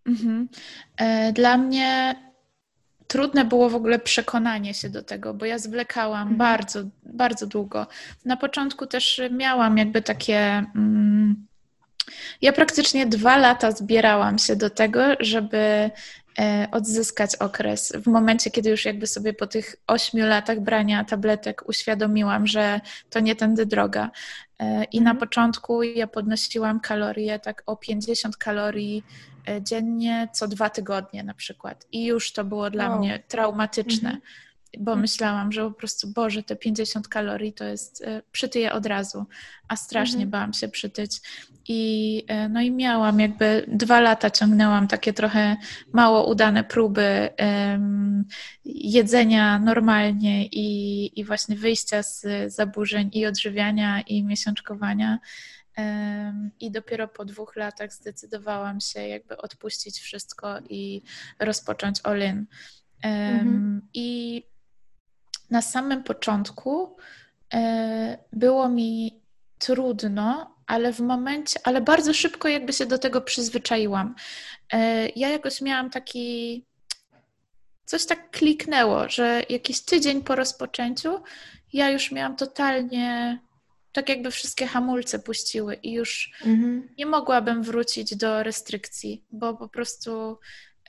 Mhm. 0.07 0.49
Dla 1.35 1.57
mnie 1.57 2.15
trudne 3.07 3.45
było 3.45 3.71
w 3.71 3.75
ogóle 3.75 3.99
przekonanie 3.99 4.75
się 4.75 4.91
do 4.91 5.03
tego, 5.03 5.35
bo 5.35 5.45
ja 5.47 5.59
zwlekałam 5.59 6.29
mhm. 6.29 6.37
bardzo, 6.37 6.81
bardzo 7.03 7.47
długo. 7.47 7.87
Na 8.25 8.37
początku 8.37 8.87
też 8.87 9.21
miałam 9.31 9.79
jakby 9.79 10.03
takie. 10.03 10.65
Mm, 10.75 11.47
ja 12.43 12.53
praktycznie 12.53 13.07
dwa 13.07 13.37
lata 13.37 13.73
zbierałam 13.73 14.39
się 14.39 14.57
do 14.57 14.71
tego, 14.71 15.01
żeby 15.21 15.57
e, 15.57 15.91
odzyskać 16.71 17.37
okres. 17.37 17.93
W 18.05 18.07
momencie, 18.07 18.51
kiedy 18.51 18.71
już 18.71 18.85
jakby 18.85 19.07
sobie 19.07 19.33
po 19.33 19.47
tych 19.47 19.77
ośmiu 19.87 20.27
latach 20.27 20.61
brania 20.61 21.05
tabletek 21.05 21.63
uświadomiłam, 21.69 22.47
że 22.47 22.81
to 23.11 23.21
nie 23.21 23.37
tędy 23.37 23.67
droga. 23.67 24.11
E, 24.59 24.85
I 24.85 25.01
na 25.01 25.11
mhm. 25.11 25.17
początku 25.17 25.83
ja 25.83 26.07
podnosiłam 26.07 26.81
kalorie 26.81 27.39
tak 27.39 27.63
o 27.67 27.77
50 27.77 28.37
kalorii 28.37 29.05
E, 29.49 29.63
dziennie 29.63 30.29
co 30.33 30.49
dwa 30.49 30.71
tygodnie 30.71 31.23
na 31.23 31.35
przykład. 31.35 31.87
I 31.93 32.07
już 32.07 32.33
to 32.33 32.45
było 32.45 32.71
dla 32.71 32.89
wow. 32.89 32.99
mnie 32.99 33.23
traumatyczne, 33.29 34.09
mhm. 34.09 34.23
Bo 34.79 34.97
myślałam, 34.97 35.53
że 35.53 35.65
po 35.65 35.71
prostu, 35.71 36.09
Boże, 36.09 36.43
te 36.43 36.57
50 36.57 37.09
kalorii 37.09 37.53
to 37.53 37.65
jest, 37.65 38.03
e, 38.03 38.23
przytyję 38.33 38.73
od 38.73 38.87
razu, 38.87 39.27
a 39.69 39.77
strasznie 39.77 40.25
mhm. 40.25 40.31
bałam 40.31 40.53
się 40.53 40.69
przytyć. 40.69 41.21
I, 41.69 42.25
e, 42.29 42.49
no 42.49 42.61
i 42.61 42.71
miałam 42.71 43.21
jakby 43.21 43.67
dwa 43.69 44.01
lata 44.01 44.31
ciągnęłam 44.31 44.89
takie 44.89 45.13
trochę 45.13 45.57
mało 45.93 46.27
udane 46.27 46.65
próby 46.65 47.29
um, 47.39 48.25
jedzenia 48.65 49.59
normalnie 49.59 50.47
i, 50.47 51.21
i 51.21 51.25
właśnie 51.25 51.57
wyjścia 51.57 52.03
z 52.03 52.27
zaburzeń 52.47 53.11
i 53.13 53.27
odżywiania 53.27 54.01
i 54.01 54.25
miesiączkowania. 54.25 55.19
I 56.61 56.71
dopiero 56.71 57.09
po 57.09 57.25
dwóch 57.25 57.57
latach 57.57 57.93
zdecydowałam 57.93 58.81
się 58.81 59.01
jakby 59.09 59.37
odpuścić 59.37 60.01
wszystko 60.01 60.59
i 60.69 61.03
rozpocząć 61.39 62.01
Olin. 62.05 62.47
Mhm. 63.03 63.83
I 63.95 64.43
na 65.51 65.63
samym 65.63 66.03
początku 66.03 66.97
e, 67.55 68.19
było 68.33 68.69
mi 68.69 69.21
trudno, 69.59 70.57
ale 70.67 70.93
w 70.93 71.01
momencie, 71.01 71.61
ale 71.65 71.81
bardzo 71.81 72.15
szybko 72.15 72.49
jakby 72.49 72.73
się 72.73 72.87
do 72.87 72.99
tego 72.99 73.21
przyzwyczaiłam. 73.21 74.15
E, 74.73 75.09
ja 75.09 75.29
jakoś 75.29 75.61
miałam 75.61 75.91
taki, 75.91 76.65
coś 77.85 78.07
tak 78.07 78.31
kliknęło, 78.31 79.09
że 79.09 79.43
jakiś 79.49 79.81
tydzień 79.81 80.23
po 80.23 80.35
rozpoczęciu 80.35 81.23
ja 81.73 81.91
już 81.91 82.13
miałam 82.13 82.37
totalnie 82.37 83.39
tak 83.93 84.09
jakby 84.09 84.31
wszystkie 84.31 84.67
hamulce 84.67 85.19
puściły 85.19 85.75
i 85.75 85.93
już 85.93 86.33
mhm. 86.47 86.89
nie 86.99 87.07
mogłabym 87.07 87.63
wrócić 87.63 88.17
do 88.17 88.43
restrykcji, 88.43 89.25
bo 89.33 89.55
po 89.55 89.69
prostu 89.69 90.39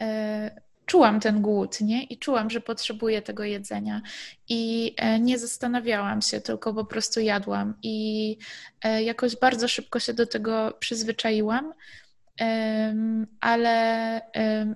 e, 0.01 0.61
czułam 0.85 1.19
ten 1.19 1.41
głód, 1.41 1.81
nie? 1.81 2.03
I 2.03 2.17
czułam, 2.17 2.49
że 2.49 2.61
potrzebuję 2.61 3.21
tego 3.21 3.43
jedzenia. 3.43 4.01
I 4.49 4.93
e, 4.97 5.19
nie 5.19 5.39
zastanawiałam 5.39 6.21
się, 6.21 6.41
tylko 6.41 6.73
po 6.73 6.85
prostu 6.85 7.19
jadłam. 7.19 7.73
I 7.83 8.37
e, 8.83 9.03
jakoś 9.03 9.35
bardzo 9.35 9.67
szybko 9.67 9.99
się 9.99 10.13
do 10.13 10.27
tego 10.27 10.77
przyzwyczaiłam. 10.79 11.73
Ale 13.41 14.21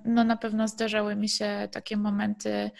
no 0.04 0.24
na 0.24 0.36
pewno 0.36 0.68
zdarzały 0.68 1.16
mi 1.16 1.28
się 1.28 1.68
takie 1.72 1.96
momenty 1.96 2.70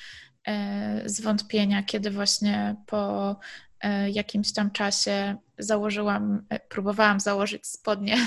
E, 0.46 1.02
zwątpienia, 1.04 1.82
kiedy 1.82 2.10
właśnie 2.10 2.76
po 2.86 3.36
jakimś 4.12 4.52
tam 4.52 4.70
czasie 4.70 5.36
założyłam, 5.58 6.42
e, 6.48 6.60
próbowałam 6.60 7.20
założyć 7.20 7.66
spodnie 7.66 8.16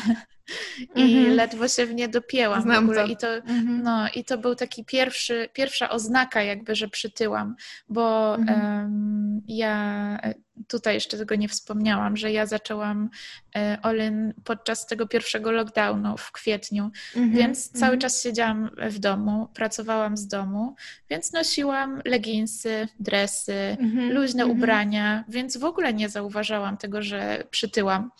i 0.95 1.01
mm-hmm. 1.01 1.35
ledwo 1.35 1.67
się 1.67 1.85
w 1.85 1.93
nie 1.93 2.07
dopięłam 2.07 2.61
Znam 2.61 2.87
w 2.87 2.89
ogóle. 2.89 3.05
To. 3.05 3.11
I, 3.11 3.17
to, 3.17 3.27
mm-hmm. 3.27 3.79
no, 3.83 4.07
I 4.15 4.23
to 4.23 4.37
był 4.37 4.55
taki 4.55 4.85
pierwszy, 4.85 5.49
pierwsza 5.53 5.89
oznaka 5.89 6.43
jakby, 6.43 6.75
że 6.75 6.87
przytyłam, 6.87 7.55
bo 7.89 8.35
mm-hmm. 8.35 8.81
um, 8.81 9.41
ja 9.47 10.19
tutaj 10.67 10.93
jeszcze 10.93 11.17
tego 11.17 11.35
nie 11.35 11.49
wspomniałam, 11.49 12.17
że 12.17 12.31
ja 12.31 12.45
zaczęłam 12.45 13.09
e, 13.55 13.77
Olin 13.83 14.33
podczas 14.43 14.87
tego 14.87 15.07
pierwszego 15.07 15.51
lockdownu 15.51 16.17
w 16.17 16.31
kwietniu, 16.31 16.91
mm-hmm, 17.15 17.31
więc 17.31 17.71
cały 17.71 17.97
mm-hmm. 17.97 18.01
czas 18.01 18.23
siedziałam 18.23 18.69
w 18.89 18.99
domu, 18.99 19.47
pracowałam 19.53 20.17
z 20.17 20.27
domu, 20.27 20.75
więc 21.09 21.33
nosiłam 21.33 22.01
leginsy, 22.05 22.87
dresy, 22.99 23.77
mm-hmm, 23.79 24.09
luźne 24.09 24.45
ubrania, 24.45 25.23
więc 25.27 25.57
w 25.57 25.63
ogóle 25.63 25.93
nie 25.93 26.09
zauważałam 26.09 26.77
tego, 26.77 27.01
że 27.01 27.18
przytyłam. 27.51 28.11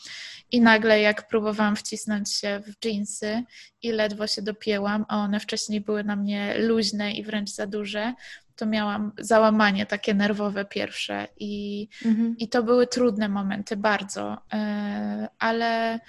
I 0.52 0.62
nagle 0.62 1.02
jak 1.02 1.28
próbowałam 1.28 1.76
wcisnąć 1.76 2.34
się 2.34 2.62
w 2.66 2.86
jeansy 2.86 3.44
i 3.82 3.92
ledwo 3.92 4.28
się 4.28 4.42
dopięłam, 4.42 5.06
a 5.08 5.18
one 5.18 5.40
wcześniej 5.40 5.82
były 5.82 6.04
na 6.04 6.16
mnie 6.16 6.56
luźne 6.58 7.14
i 7.14 7.24
wręcz 7.24 7.50
za 7.50 7.68
duże, 7.68 8.14
to 8.60 8.66
miałam 8.66 9.12
załamanie 9.18 9.86
takie 9.86 10.14
nerwowe 10.14 10.66
pierwsze 10.66 11.28
i, 11.40 11.88
mhm. 12.06 12.36
i 12.38 12.48
to 12.48 12.64
były 12.64 12.88
trudne 12.88 13.30
momenty 13.30 13.78
bardzo, 13.78 14.38
e, 14.54 15.28
ale, 15.40 16.00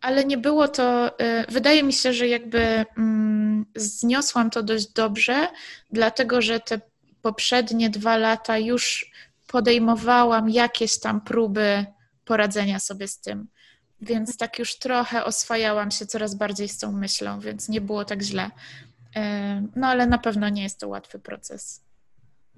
ale 0.00 0.24
nie 0.24 0.38
było 0.38 0.68
to, 0.68 1.18
e, 1.18 1.44
wydaje 1.48 1.82
mi 1.82 1.92
się, 1.92 2.12
że 2.12 2.28
jakby 2.28 2.84
mm, 2.98 3.66
zniosłam 3.76 4.50
to 4.50 4.62
dość 4.62 4.92
dobrze, 4.92 5.48
dlatego 5.90 6.42
że 6.42 6.60
te 6.60 6.80
poprzednie 7.22 7.90
dwa 7.90 8.16
lata 8.16 8.58
już 8.58 9.12
podejmowałam 9.52 10.50
jakieś 10.50 11.00
tam 11.00 11.20
próby 11.20 11.86
poradzenia 12.24 12.78
sobie 12.78 13.08
z 13.08 13.20
tym. 13.20 13.48
Więc 14.00 14.36
tak 14.36 14.58
już 14.58 14.78
trochę 14.78 15.24
oswajałam 15.24 15.90
się 15.90 16.06
coraz 16.06 16.34
bardziej 16.34 16.68
z 16.68 16.78
tą 16.78 16.92
myślą, 16.92 17.40
więc 17.40 17.68
nie 17.68 17.80
było 17.80 18.04
tak 18.04 18.22
źle. 18.22 18.50
No 19.76 19.86
ale 19.86 20.06
na 20.06 20.18
pewno 20.18 20.48
nie 20.48 20.62
jest 20.62 20.80
to 20.80 20.88
łatwy 20.88 21.18
proces. 21.18 21.80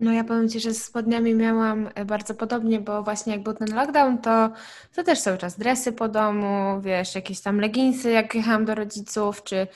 No 0.01 0.13
ja 0.13 0.25
powiem 0.25 0.49
Ci, 0.49 0.61
że 0.61 0.75
z 0.75 0.85
spodniami 0.85 1.35
miałam 1.35 1.91
e, 1.95 2.05
bardzo 2.05 2.35
podobnie, 2.35 2.81
bo 2.81 3.03
właśnie 3.03 3.33
jak 3.33 3.43
był 3.43 3.55
ten 3.55 3.75
lockdown, 3.75 4.19
to, 4.19 4.51
to 4.95 5.03
też 5.05 5.21
cały 5.21 5.39
czas 5.39 5.59
dresy 5.59 5.93
po 5.93 6.09
domu, 6.09 6.81
wiesz, 6.81 7.15
jakieś 7.15 7.41
tam 7.41 7.61
leginsy, 7.61 8.11
jak 8.11 8.35
jechałam 8.35 8.65
do 8.65 8.75
rodziców, 8.75 9.43
czy 9.45 9.67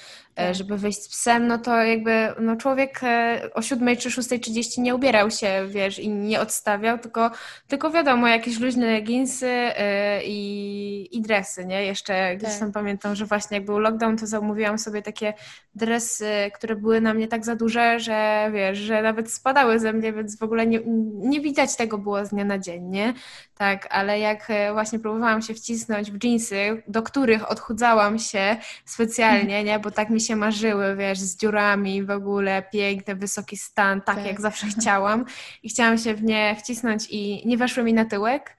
tak. 0.47 0.55
żeby 0.55 0.79
wyjść 0.79 1.03
z 1.03 1.09
psem, 1.09 1.47
no 1.47 1.59
to 1.59 1.77
jakby 1.83 2.29
no 2.41 2.57
człowiek 2.57 3.01
e, 3.03 3.51
o 3.55 3.63
7 3.63 3.97
czy 3.97 4.09
6.30 4.09 4.83
nie 4.83 4.95
ubierał 4.95 5.31
się, 5.31 5.67
wiesz, 5.69 5.99
i 5.99 6.09
nie 6.09 6.41
odstawiał, 6.41 6.99
tylko, 6.99 7.31
tylko 7.69 7.91
wiadomo, 7.91 8.29
jakieś 8.29 8.61
luźne 8.61 9.01
jeansy 9.01 9.47
e, 9.49 10.25
i, 10.25 11.17
i 11.17 11.23
dresy, 11.23 11.67
nie? 11.67 11.85
Jeszcze 11.85 12.37
gdzieś 12.37 12.51
tak. 12.51 12.59
tam 12.59 12.73
pamiętam, 12.73 13.15
że 13.15 13.27
właśnie 13.27 13.57
jak 13.57 13.67
był 13.67 13.79
lockdown, 13.79 14.17
to 14.17 14.27
zamówiłam 14.27 14.79
sobie 14.79 15.03
takie 15.03 15.35
dresy, 15.75 16.31
które 16.55 16.77
były 16.77 17.01
na 17.01 17.15
mnie 17.15 17.29
tak 17.29 17.45
za 17.45 17.57
duże, 17.57 18.01
że 18.01 18.51
wiesz, 18.55 18.79
że 18.79 19.03
nawet 19.03 19.33
spadały 19.33 19.79
ze 19.79 19.93
mnie, 19.93 20.13
więc 20.13 20.39
w 20.39 20.43
ogóle 20.43 20.67
nie, 20.67 20.81
nie 21.15 21.41
widać 21.41 21.77
tego 21.77 21.99
było 21.99 22.25
z 22.25 22.29
dnia 22.29 22.45
na 22.45 22.59
dzień, 22.59 22.85
nie? 22.85 23.15
Tak, 23.55 23.89
ale 23.91 24.19
jak 24.19 24.49
właśnie 24.73 24.99
próbowałam 24.99 25.43
się 25.43 25.55
wcisnąć 25.55 26.11
w 26.11 26.25
jeansy, 26.25 26.83
do 26.89 27.03
których 27.03 27.51
odchudzałam 27.51 28.19
się 28.19 28.57
specjalnie, 28.85 29.65
nie? 29.65 29.79
Bo 29.79 29.91
tak 29.91 30.11
mi 30.11 30.21
się 30.21 30.28
się 30.29 30.37
marzyły, 30.37 30.97
wiesz, 30.97 31.19
z 31.19 31.37
dziurami 31.37 32.03
w 32.03 32.11
ogóle, 32.11 32.63
piękny, 32.63 33.15
wysoki 33.15 33.57
stan, 33.57 34.01
tak, 34.01 34.17
tak, 34.17 34.27
jak 34.27 34.41
zawsze 34.41 34.67
chciałam 34.67 35.25
i 35.63 35.69
chciałam 35.69 35.99
się 35.99 36.15
w 36.15 36.23
nie 36.23 36.57
wcisnąć 36.59 37.07
i 37.11 37.43
nie 37.47 37.57
weszły 37.57 37.83
mi 37.83 37.95
na 37.95 38.05
tyłek, 38.05 38.57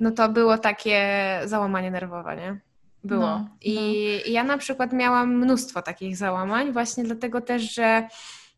no 0.00 0.10
to 0.10 0.28
było 0.28 0.58
takie 0.58 1.00
załamanie 1.44 1.90
nerwowe, 1.90 2.36
nie? 2.36 2.60
Było. 3.04 3.26
No, 3.26 3.48
I, 3.60 3.74
no. 3.74 3.80
I 4.30 4.32
ja 4.32 4.44
na 4.44 4.58
przykład 4.58 4.92
miałam 4.92 5.36
mnóstwo 5.36 5.82
takich 5.82 6.16
załamań, 6.16 6.72
właśnie 6.72 7.04
dlatego 7.04 7.40
też, 7.40 7.74
że 7.74 8.08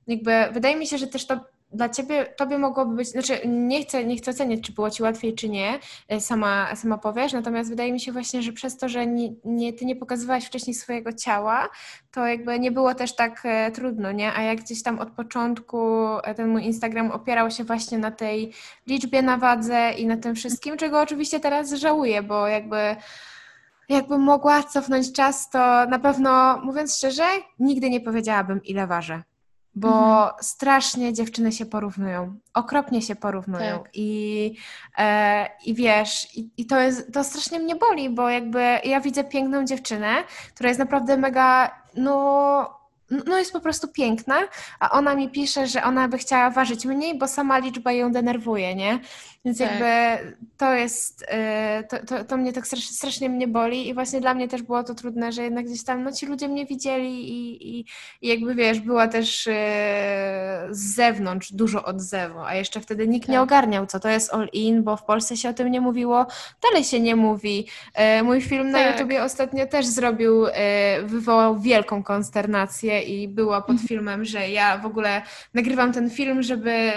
jakby 0.07 0.33
wydaje 0.53 0.77
mi 0.77 0.87
się, 0.87 0.99
że 0.99 1.07
też 1.07 1.27
to 1.27 1.41
dla 1.73 1.89
ciebie, 1.89 2.25
tobie 2.25 2.59
mogłoby 2.59 2.95
być, 2.95 3.09
znaczy 3.09 3.41
nie 3.47 3.83
chcę, 3.83 4.05
nie 4.05 4.17
chcę 4.17 4.31
oceniać, 4.31 4.61
czy 4.61 4.73
było 4.73 4.91
ci 4.91 5.03
łatwiej, 5.03 5.35
czy 5.35 5.49
nie, 5.49 5.79
e, 6.09 6.21
sama, 6.21 6.77
sama 6.77 6.99
powiesz, 6.99 7.33
natomiast 7.33 7.71
wydaje 7.71 7.93
mi 7.93 8.01
się 8.01 8.13
właśnie, 8.13 8.43
że 8.43 8.53
przez 8.53 8.77
to, 8.77 8.89
że 8.89 9.07
nie, 9.07 9.33
nie, 9.45 9.73
ty 9.73 9.85
nie 9.85 9.97
pokazywałaś 9.97 10.47
wcześniej 10.47 10.75
swojego 10.75 11.13
ciała, 11.13 11.69
to 12.11 12.27
jakby 12.27 12.61
nie 12.61 12.73
było 12.73 12.95
też 12.95 13.15
tak 13.17 13.41
e, 13.45 13.71
trudno, 13.71 14.13
nie? 14.13 14.33
A 14.33 14.43
jak 14.43 14.61
gdzieś 14.61 14.83
tam 14.83 14.99
od 14.99 15.11
początku 15.11 15.79
e, 16.25 16.35
ten 16.35 16.49
mój 16.49 16.65
Instagram 16.65 17.11
opierał 17.11 17.51
się 17.51 17.65
właśnie 17.65 17.99
na 17.99 18.11
tej 18.11 18.53
liczbie 18.87 19.23
na 19.23 19.37
wadze 19.37 19.93
i 19.99 20.07
na 20.07 20.17
tym 20.17 20.35
wszystkim, 20.35 20.77
czego 20.77 21.01
oczywiście 21.01 21.41
teraz 21.41 21.73
żałuję, 21.73 22.23
bo 22.23 22.47
jakby 22.47 22.97
jakbym 23.89 24.21
mogła 24.21 24.63
cofnąć 24.63 25.13
czas, 25.13 25.51
to 25.51 25.87
na 25.87 25.99
pewno, 25.99 26.61
mówiąc 26.65 26.97
szczerze, 26.97 27.25
nigdy 27.59 27.91
nie 27.91 28.01
powiedziałabym, 28.01 28.61
ile 28.65 28.87
ważę 28.87 29.23
bo 29.75 29.89
mhm. 29.89 30.33
strasznie 30.41 31.13
dziewczyny 31.13 31.53
się 31.53 31.67
porównują, 31.67 32.39
okropnie 32.55 33.03
się 33.03 33.17
porównują 33.17 33.79
tak. 33.79 33.91
i, 33.95 34.55
e, 34.99 35.49
i 35.65 35.75
wiesz, 35.75 36.37
i, 36.37 36.51
i, 36.57 36.67
to, 36.67 36.81
jest, 36.81 37.13
to 37.13 37.25
strasznie 37.25 37.59
mnie 37.59 37.77
boli, 37.77 38.11
bo 38.11 38.29
jakby 38.29 38.79
ja 38.85 39.01
widzę 39.01 39.25
piękną 39.25 39.65
dziewczynę, 39.65 40.15
która 40.55 40.69
jest 40.69 40.81
naprawdę 40.81 41.17
mega, 41.17 41.71
no 41.97 42.83
no 43.27 43.39
jest 43.39 43.53
po 43.53 43.61
prostu 43.61 43.89
piękna, 43.89 44.37
a 44.81 44.91
ona 44.91 45.15
mi 45.15 45.31
pisze, 45.31 45.67
że 45.67 45.85
ona 45.85 46.09
by 46.09 46.19
chciała 46.19 46.51
ważyć 46.51 46.85
mniej, 46.85 47.19
bo 47.19 47.29
sama 47.29 47.59
liczba 47.59 47.93
ją 47.93 48.13
denerwuje, 48.13 48.75
nie? 48.75 48.99
Więc 49.45 49.59
tak. 49.59 49.71
jakby 49.71 50.35
to 50.57 50.75
jest, 50.75 51.23
y, 51.23 51.27
to, 51.89 52.07
to, 52.07 52.25
to 52.25 52.37
mnie 52.37 52.53
tak 52.53 52.67
strasznie, 52.67 52.97
strasznie 52.97 53.29
mnie 53.29 53.49
boli 53.49 53.89
i 53.89 53.95
właśnie 53.95 54.21
dla 54.21 54.35
mnie 54.35 54.49
też 54.49 54.63
było 54.63 54.85
to 54.85 54.95
trudne, 54.95 55.33
że 55.33 55.43
jednak 55.43 55.67
gdzieś 55.67 55.85
tam, 55.85 56.03
no 56.03 56.13
ci 56.13 56.27
ludzie 56.27 56.49
mnie 56.49 56.67
widzieli 56.67 57.29
i, 57.29 57.79
i, 57.79 57.85
i 58.23 58.29
jakby 58.29 58.55
wiesz, 58.55 58.81
była 58.81 59.09
też 59.09 59.47
y, 59.47 59.53
z 60.71 60.95
zewnątrz 60.95 61.53
dużo 61.53 61.85
odzewu, 61.85 62.41
a 62.41 62.55
jeszcze 62.55 62.81
wtedy 62.81 63.09
nikt 63.09 63.27
tak. 63.27 63.33
nie 63.33 63.41
ogarniał, 63.41 63.87
co 63.87 64.01
to 64.01 64.09
jest 64.09 64.35
all 64.35 64.49
in, 64.53 64.83
bo 64.83 64.97
w 64.97 65.05
Polsce 65.05 65.37
się 65.37 65.49
o 65.49 65.53
tym 65.53 65.71
nie 65.71 65.81
mówiło, 65.81 66.27
dalej 66.63 66.85
się 66.85 67.01
nie 67.01 67.17
mówi. 67.17 67.67
Y, 68.21 68.23
mój 68.23 68.41
film 68.41 68.71
na 68.71 68.79
tak. 68.79 68.93
YouTubie 68.93 69.23
ostatnio 69.23 69.67
też 69.67 69.87
zrobił, 69.87 70.47
wywołał 71.03 71.61
wielką 71.61 72.03
konsternację 72.03 73.03
i 73.03 73.29
była 73.29 73.61
pod 73.61 73.71
mhm. 73.71 73.89
filmem, 73.89 74.25
że 74.25 74.51
ja 74.51 74.79
w 74.79 74.87
ogóle 74.87 75.23
nagrywam 75.55 75.93
ten 75.93 76.11
film, 76.11 76.43
żeby 76.43 76.93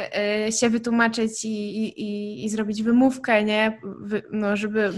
się 0.60 0.70
wytłumaczyć 0.70 1.46
i, 1.46 1.94
i 2.02 2.35
i, 2.44 2.50
zrobić 2.50 2.84
wymówkę, 2.84 3.44
nie? 3.44 3.80
No, 4.32 4.58
żeby 4.58 4.94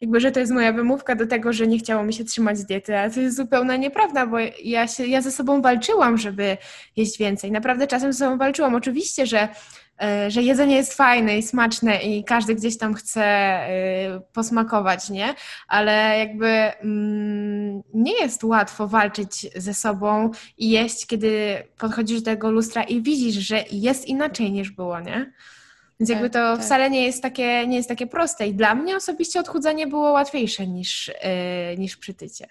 jakby, 0.00 0.20
że 0.20 0.32
to 0.32 0.40
jest 0.40 0.52
moja 0.52 0.72
wymówka 0.72 1.14
do 1.14 1.26
tego, 1.26 1.52
że 1.52 1.66
nie 1.66 1.78
chciało 1.78 2.02
mi 2.02 2.12
się 2.12 2.24
trzymać 2.24 2.64
diety, 2.64 2.98
a 2.98 3.10
to 3.10 3.20
jest 3.20 3.36
zupełna 3.36 3.76
nieprawda, 3.76 4.26
bo 4.26 4.36
ja, 4.64 4.88
się, 4.88 5.06
ja 5.06 5.22
ze 5.22 5.30
sobą 5.30 5.62
walczyłam, 5.62 6.18
żeby 6.18 6.56
jeść 6.96 7.18
więcej. 7.18 7.52
Naprawdę 7.52 7.86
czasem 7.86 8.12
ze 8.12 8.18
sobą 8.18 8.38
walczyłam. 8.38 8.74
Oczywiście, 8.74 9.26
że 9.26 9.48
e, 10.02 10.30
że 10.30 10.42
jedzenie 10.42 10.76
jest 10.76 10.94
fajne 10.94 11.38
i 11.38 11.42
smaczne 11.42 12.02
i 12.02 12.24
każdy 12.24 12.54
gdzieś 12.54 12.78
tam 12.78 12.94
chce 12.94 13.24
e, 13.24 14.20
posmakować, 14.32 15.10
nie? 15.10 15.34
Ale 15.68 16.18
jakby 16.18 16.46
mm, 16.46 17.82
nie 17.94 18.20
jest 18.20 18.44
łatwo 18.44 18.88
walczyć 18.88 19.46
ze 19.56 19.74
sobą 19.74 20.30
i 20.58 20.70
jeść, 20.70 21.06
kiedy 21.06 21.62
podchodzisz 21.78 22.22
do 22.22 22.30
tego 22.30 22.50
lustra 22.50 22.82
i 22.82 23.02
widzisz, 23.02 23.34
że 23.34 23.64
jest 23.72 24.06
inaczej 24.06 24.52
niż 24.52 24.70
było, 24.70 25.00
nie? 25.00 25.32
Więc 26.00 26.10
jakby 26.10 26.30
tak, 26.30 26.42
to 26.42 26.56
tak. 26.56 26.66
wcale 26.66 26.90
nie 26.90 27.06
jest, 27.06 27.22
takie, 27.22 27.66
nie 27.66 27.76
jest 27.76 27.88
takie 27.88 28.06
proste. 28.06 28.48
I 28.48 28.54
dla 28.54 28.74
mnie 28.74 28.96
osobiście 28.96 29.40
odchudzanie 29.40 29.86
było 29.86 30.12
łatwiejsze 30.12 30.66
niż, 30.66 31.08
yy, 31.08 31.78
niż 31.78 31.96
przytycie. 31.96 32.46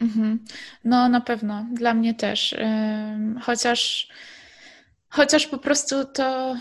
Mhm. 0.00 0.44
No 0.84 1.08
na 1.08 1.20
pewno, 1.20 1.66
dla 1.72 1.94
mnie 1.94 2.14
też. 2.14 2.52
Yy, 2.52 3.40
chociaż, 3.40 4.08
chociaż 5.08 5.46
po 5.46 5.58
prostu 5.58 6.04
to 6.04 6.56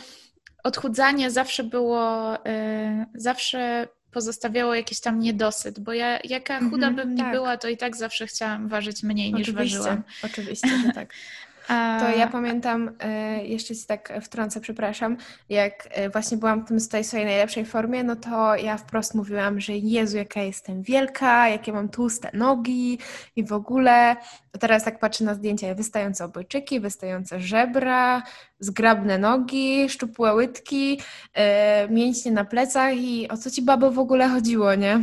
odchudzanie 0.63 1.31
zawsze 1.31 1.63
było, 1.63 2.33
yy, 2.33 3.05
zawsze 3.15 3.87
pozostawiało 4.11 4.75
jakiś 4.75 4.99
tam 4.99 5.19
niedosyt, 5.19 5.79
bo 5.79 5.93
ja 5.93 6.19
jaka 6.23 6.59
chuda 6.59 6.87
mhm, 6.87 6.95
bym 6.95 7.15
nie 7.15 7.23
tak. 7.23 7.31
była, 7.31 7.57
to 7.57 7.67
i 7.67 7.77
tak 7.77 7.95
zawsze 7.95 8.27
chciałam 8.27 8.67
ważyć 8.67 9.03
mniej 9.03 9.33
niż 9.33 9.49
oczywiście, 9.49 9.77
ważyłam. 9.77 10.03
Oczywiście, 10.23 10.69
że 10.85 10.93
tak. 10.93 11.13
To 11.99 12.09
ja 12.17 12.27
pamiętam, 12.27 12.91
e, 12.99 13.45
jeszcze 13.45 13.75
się 13.75 13.87
tak 13.87 14.13
wtrącę, 14.21 14.61
przepraszam, 14.61 15.17
jak 15.49 15.87
e, 15.91 16.09
właśnie 16.09 16.37
byłam 16.37 16.65
w 16.65 16.67
tym 16.67 16.77
tej 16.91 17.03
swojej 17.03 17.25
najlepszej 17.25 17.65
formie, 17.65 18.03
no 18.03 18.15
to 18.15 18.55
ja 18.55 18.77
wprost 18.77 19.15
mówiłam, 19.15 19.59
że 19.59 19.73
Jezu, 19.73 20.17
jaka 20.17 20.41
jestem 20.41 20.81
wielka, 20.81 21.49
jakie 21.49 21.73
mam 21.73 21.89
tłuste 21.89 22.29
nogi 22.33 22.99
i 23.35 23.43
w 23.43 23.53
ogóle. 23.53 24.15
Teraz 24.59 24.83
tak 24.83 24.99
patrzę 24.99 25.23
na 25.23 25.35
zdjęcia, 25.35 25.75
wystające 25.75 26.25
obojczyki, 26.25 26.79
wystające 26.79 27.39
żebra, 27.39 28.23
zgrabne 28.59 29.17
nogi, 29.17 29.89
szczupłe 29.89 30.33
łydki, 30.33 30.99
e, 31.33 31.87
mięśnie 31.89 32.31
na 32.31 32.45
plecach 32.45 32.93
i 32.95 33.27
o 33.29 33.37
co 33.37 33.51
ci 33.51 33.61
babo 33.61 33.91
w 33.91 33.99
ogóle 33.99 34.29
chodziło, 34.29 34.75
nie? 34.75 34.99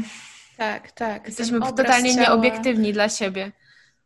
Tak, 0.57 0.93
tak. 0.93 1.27
Jesteśmy 1.27 1.61
totalnie 1.61 2.15
ciała... 2.15 2.29
nieobiektywni 2.29 2.93
dla 2.93 3.09
siebie. 3.09 3.53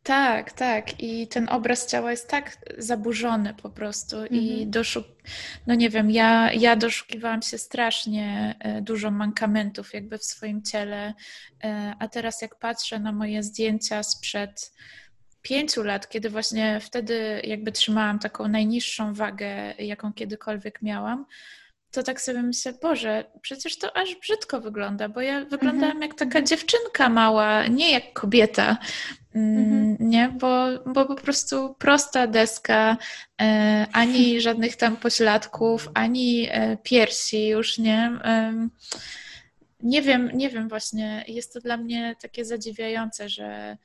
Tak, 0.05 0.52
tak. 0.52 1.00
I 1.00 1.28
ten 1.28 1.48
obraz 1.48 1.86
ciała 1.86 2.11
jest 2.11 2.28
tak 2.28 2.57
zaburzony 2.78 3.55
po 3.62 3.70
prostu. 3.70 4.16
Mhm. 4.16 4.40
I 4.42 4.66
doszuk... 4.66 5.07
no 5.66 5.74
nie 5.74 5.90
wiem, 5.90 6.11
ja, 6.11 6.52
ja 6.52 6.76
doszukiwałam 6.76 7.42
się 7.42 7.59
strasznie 7.59 8.55
e, 8.59 8.82
dużo 8.82 9.11
mankamentów 9.11 9.94
jakby 9.94 10.18
w 10.18 10.24
swoim 10.24 10.62
ciele. 10.62 11.14
E, 11.64 11.94
a 11.98 12.09
teraz 12.09 12.42
jak 12.42 12.59
patrzę 12.59 12.98
na 12.98 13.12
moje 13.12 13.42
zdjęcia 13.42 14.02
sprzed 14.02 14.72
pięciu 15.42 15.82
lat, 15.82 16.09
kiedy 16.09 16.30
właśnie 16.30 16.80
wtedy 16.80 17.40
jakby 17.44 17.72
trzymałam 17.72 18.18
taką 18.18 18.48
najniższą 18.48 19.14
wagę, 19.14 19.74
jaką 19.78 20.12
kiedykolwiek 20.12 20.82
miałam, 20.82 21.26
to 21.90 22.02
tak 22.02 22.20
sobie 22.20 22.42
myślę, 22.42 22.72
Boże, 22.82 23.24
przecież 23.42 23.78
to 23.78 23.96
aż 23.96 24.14
brzydko 24.14 24.61
wygląda, 24.61 25.09
bo 25.09 25.20
ja 25.20 25.44
wyglądałam 25.44 25.96
mhm. 25.96 26.02
jak 26.02 26.14
taka 26.14 26.42
dziewczynka 26.42 27.09
mała, 27.09 27.66
nie 27.66 27.92
jak 27.92 28.12
kobieta, 28.12 28.78
mhm. 29.35 29.97
nie, 30.01 30.28
bo, 30.28 30.66
bo 30.87 31.07
po 31.07 31.14
prostu 31.14 31.74
prosta 31.78 32.26
deska, 32.26 32.97
e, 33.41 33.87
ani 33.93 34.41
żadnych 34.41 34.76
tam 34.76 34.97
pośladków, 34.97 35.89
ani 35.95 36.49
e, 36.51 36.76
piersi 36.76 37.49
już, 37.49 37.78
nie. 37.78 38.18
E, 38.24 38.68
nie 39.82 40.03
wiem, 40.03 40.30
nie 40.35 40.51
wiem 40.51 40.68
właśnie, 40.68 41.24
jest 41.28 41.53
to 41.53 41.61
dla 41.61 41.76
mnie 41.76 42.16
takie 42.20 42.45
zadziwiające, 42.45 43.28
że 43.28 43.76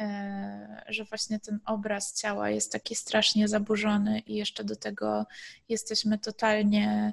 E, 0.00 0.84
że 0.88 1.04
właśnie 1.04 1.40
ten 1.40 1.60
obraz 1.64 2.20
ciała 2.20 2.50
jest 2.50 2.72
taki 2.72 2.94
strasznie 2.94 3.48
zaburzony 3.48 4.18
i 4.18 4.34
jeszcze 4.34 4.64
do 4.64 4.76
tego 4.76 5.26
jesteśmy 5.68 6.18
totalnie 6.18 7.12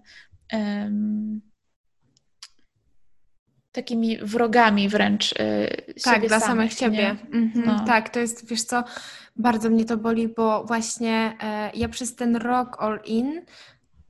um, 0.54 1.42
takimi 3.74 4.18
wrogami 4.18 4.90
wręcz 4.90 5.34
e, 5.40 5.68
Tak, 6.04 6.28
dla 6.28 6.40
samych 6.40 6.74
siebie. 6.74 7.16
Mhm, 7.34 7.66
no. 7.66 7.86
Tak, 7.86 8.10
to 8.10 8.20
jest, 8.20 8.48
wiesz 8.48 8.64
co, 8.64 8.84
bardzo 9.36 9.70
mnie 9.70 9.86
to 9.86 9.98
boli, 9.98 10.28
bo 10.28 10.64
właśnie 10.64 11.38
e, 11.44 11.72
ja 11.76 11.90
przez 11.90 12.16
ten 12.16 12.36
rok 12.36 12.78
all 12.80 13.00
in 13.06 13.42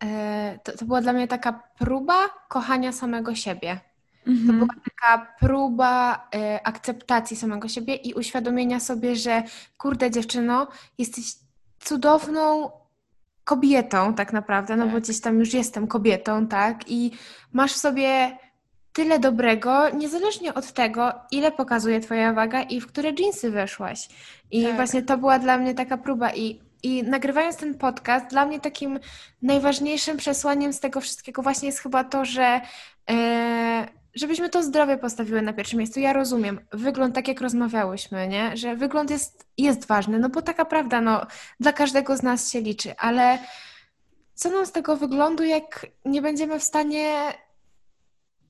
e, 0.03 0.59
to, 0.64 0.78
to 0.78 0.86
była 0.86 1.01
dla 1.01 1.14
mnie 1.14 1.28
taka 1.28 1.64
próba 1.80 2.30
kochania 2.49 2.91
samego 2.91 3.36
siebie. 3.36 3.80
Mhm. 4.28 4.47
To 4.47 4.53
była 4.53 4.82
taka 4.84 5.36
próba 5.39 6.16
y, 6.16 6.64
akceptacji 6.64 7.38
samego 7.38 7.68
siebie 7.68 7.95
i 7.95 8.14
uświadomienia 8.14 8.80
sobie, 8.80 9.16
że 9.16 9.43
kurde 9.78 10.11
dziewczyno, 10.11 10.68
jesteś 10.97 11.26
cudowną 11.80 12.72
kobietą 13.43 14.14
tak 14.14 14.34
naprawdę, 14.34 14.76
no 14.76 14.84
tak. 14.84 14.93
bo 14.93 15.01
gdzieś 15.01 15.22
tam 15.22 15.39
już 15.39 15.53
jestem 15.53 15.88
kobietą, 15.88 16.47
tak? 16.47 16.84
I 16.88 17.11
masz 17.53 17.74
w 17.74 17.78
sobie 17.78 18.38
tyle 18.94 19.20
dobrego, 19.20 19.89
niezależnie 19.89 20.54
od 20.54 20.72
tego, 20.72 21.14
ile 21.32 21.52
pokazuje 21.52 22.00
twoja 22.00 22.34
waga 22.34 22.62
i 22.62 22.82
w 22.82 22.88
które 22.88 23.14
dżinsy 23.14 23.52
weszłaś. 23.52 24.10
I 24.52 24.64
tak. 24.64 24.76
właśnie 24.76 25.02
to 25.02 25.18
była 25.18 25.39
dla 25.39 25.58
mnie 25.58 25.74
taka 25.74 25.98
próba 25.98 26.34
i 26.34 26.60
i 26.84 27.04
nagrywając 27.04 27.58
ten 27.58 27.76
podcast, 27.78 28.28
dla 28.28 28.46
mnie 28.46 28.60
takim 28.60 29.00
najważniejszym 29.41 30.18
przesłaniem 30.18 30.74
z 30.74 30.80
tego 30.80 31.02
wszystkiego 31.02 31.41
właśnie 31.41 31.66
jest 31.68 31.80
chyba 31.80 32.04
to, 32.04 32.26
że 32.26 32.62
e, 33.10 33.88
żebyśmy 34.16 34.50
to 34.50 34.64
zdrowie 34.64 34.98
postawiły 34.98 35.41
na 35.41 35.54
pierwszym 35.54 35.80
miejscu. 35.80 36.00
Ja 36.00 36.14
rozumiem, 36.14 36.60
wygląd, 36.72 37.16
tak 37.16 37.28
jak 37.28 37.41
rozmawiałyśmy, 37.41 38.28
nie? 38.28 38.58
że 38.58 38.76
wygląd 38.76 39.12
jest, 39.12 39.48
jest 39.58 39.86
ważny, 39.86 40.20
no 40.20 40.30
bo 40.30 40.41
taka 40.41 40.66
prawda, 40.66 41.02
no, 41.02 41.26
dla 41.60 41.74
każdego 41.74 42.18
z 42.18 42.24
nas 42.24 42.52
się 42.52 42.62
liczy, 42.62 42.96
ale 42.98 43.39
co 44.34 44.50
nam 44.50 44.66
z 44.66 44.72
tego 44.72 44.98
wyglądu, 44.98 45.44
jak 45.44 45.86
nie 46.06 46.22
będziemy 46.22 46.60
w 46.60 46.64
stanie, 46.64 47.34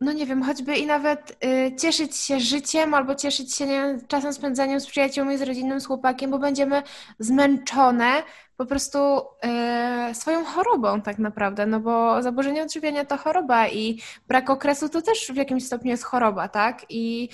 no 0.04 0.12
nie 0.12 0.26
wiem, 0.26 0.43
choćby 0.43 0.76
i 0.76 0.86
nawet 0.86 1.38
y, 1.45 1.76
cieszyć 1.76 2.18
się 2.18 2.39
życiem 2.39 2.93
albo 2.93 3.16
cieszyć 3.16 3.56
się 3.56 3.66
nie, 3.66 3.97
czasem 4.08 4.34
spędzaniem 4.34 4.80
z 4.80 4.88
przyjaciółmi, 4.88 5.38
z 5.38 5.41
rodziną, 5.41 5.80
z 5.80 5.86
chłopakiem, 5.86 6.32
bo 6.32 6.39
będziemy 6.39 6.84
zmęczone 7.20 8.24
po 8.58 8.66
prostu 8.66 8.99
e, 9.43 10.10
swoją 10.14 10.45
chorobą 10.45 11.01
tak 11.01 11.20
naprawdę, 11.20 11.66
no 11.66 11.80
bo 11.80 12.22
zaburzenie 12.22 12.64
odżywiania 12.64 13.06
to 13.06 13.18
choroba 13.18 13.68
i 13.68 13.99
brak 14.28 14.49
okresu 14.49 14.89
to 14.89 15.01
też 15.01 15.32
w 15.34 15.36
jakimś 15.36 15.66
stopniu 15.66 15.91
jest 15.91 16.04
choroba, 16.04 16.47
tak? 16.47 16.86
I 16.89 17.30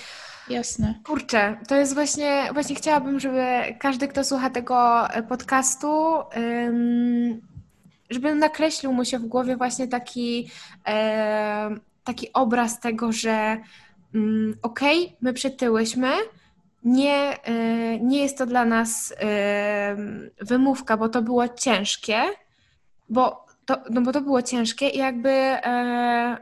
Jasne. 0.50 0.96
Kurczę, 1.06 1.58
to 1.68 1.76
jest 1.76 1.94
właśnie, 1.94 2.50
właśnie 2.54 2.76
chciałabym, 2.76 3.20
żeby 3.20 3.46
każdy, 3.80 4.08
kto 4.08 4.24
słucha 4.24 4.50
tego 4.50 5.08
podcastu, 5.30 6.18
żeby 8.10 8.36
nakreślił 8.36 8.94
mu 8.94 9.06
się 9.06 9.20
w 9.20 9.26
głowie 9.26 9.58
właśnie 9.58 9.88
taki, 9.88 10.50
e, 10.88 11.70
taki 12.04 12.34
obraz 12.34 12.80
tego, 12.80 13.12
że 13.12 13.58
mm, 14.16 14.56
okej, 14.62 15.06
okay, 15.06 15.18
my 15.22 15.34
przytyłyśmy, 15.34 16.12
nie, 16.84 17.38
y, 17.48 18.00
nie 18.02 18.22
jest 18.22 18.38
to 18.38 18.46
dla 18.46 18.66
nas 18.66 19.12
y, 19.12 19.16
wymówka, 20.46 20.98
bo 20.98 21.10
to 21.10 21.22
było 21.22 21.48
ciężkie, 21.48 22.22
bo 23.10 23.46
to, 23.70 23.78
no 23.90 24.02
bo 24.02 24.12
to 24.12 24.22
było 24.22 24.42
ciężkie 24.42 24.90
i 24.90 24.98
jakby 24.98 25.30
e, 25.30 26.38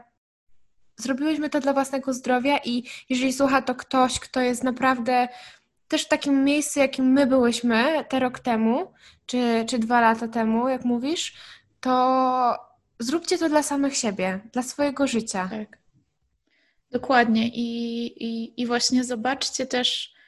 zrobiłyśmy 0.96 1.50
to 1.50 1.60
dla 1.60 1.72
własnego 1.72 2.12
zdrowia 2.12 2.58
i 2.64 2.84
jeżeli 3.08 3.32
słucha 3.32 3.62
to 3.62 3.74
ktoś, 3.74 4.20
kto 4.20 4.40
jest 4.40 4.64
naprawdę 4.64 5.28
też 5.88 6.04
w 6.04 6.08
takim 6.08 6.44
miejscu, 6.44 6.80
jakim 6.80 7.12
my 7.12 7.26
byłyśmy 7.26 8.04
te 8.08 8.18
rok 8.18 8.38
temu, 8.38 8.92
czy, 9.26 9.64
czy 9.68 9.78
dwa 9.78 10.00
lata 10.00 10.28
temu, 10.28 10.68
jak 10.68 10.84
mówisz, 10.84 11.34
to 11.80 12.67
zróbcie 12.98 13.38
to 13.38 13.48
dla 13.48 13.62
samych 13.62 13.96
siebie, 13.96 14.40
dla 14.52 14.62
swojego 14.62 15.06
życia. 15.06 15.48
Tak. 15.50 15.78
Dokładnie. 16.90 17.48
I, 17.48 18.06
i, 18.24 18.60
i 18.62 18.66
właśnie 18.66 19.04
zobaczcie 19.04 19.66
też, 19.66 20.18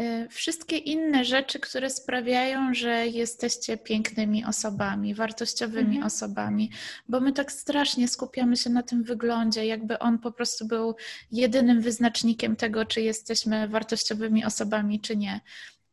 Y, 0.00 0.28
wszystkie 0.28 0.76
inne 0.76 1.24
rzeczy, 1.24 1.60
które 1.60 1.90
sprawiają, 1.90 2.74
że 2.74 3.06
jesteście 3.06 3.76
pięknymi 3.76 4.44
osobami, 4.44 5.14
wartościowymi 5.14 5.96
mhm. 5.96 6.06
osobami, 6.06 6.70
bo 7.08 7.20
my 7.20 7.32
tak 7.32 7.52
strasznie 7.52 8.08
skupiamy 8.08 8.56
się 8.56 8.70
na 8.70 8.82
tym 8.82 9.02
wyglądzie, 9.02 9.66
jakby 9.66 9.98
on 9.98 10.18
po 10.18 10.32
prostu 10.32 10.66
był 10.66 10.96
jedynym 11.32 11.80
wyznacznikiem 11.80 12.56
tego, 12.56 12.84
czy 12.84 13.00
jesteśmy 13.00 13.68
wartościowymi 13.68 14.44
osobami, 14.44 15.00
czy 15.00 15.16
nie. 15.16 15.40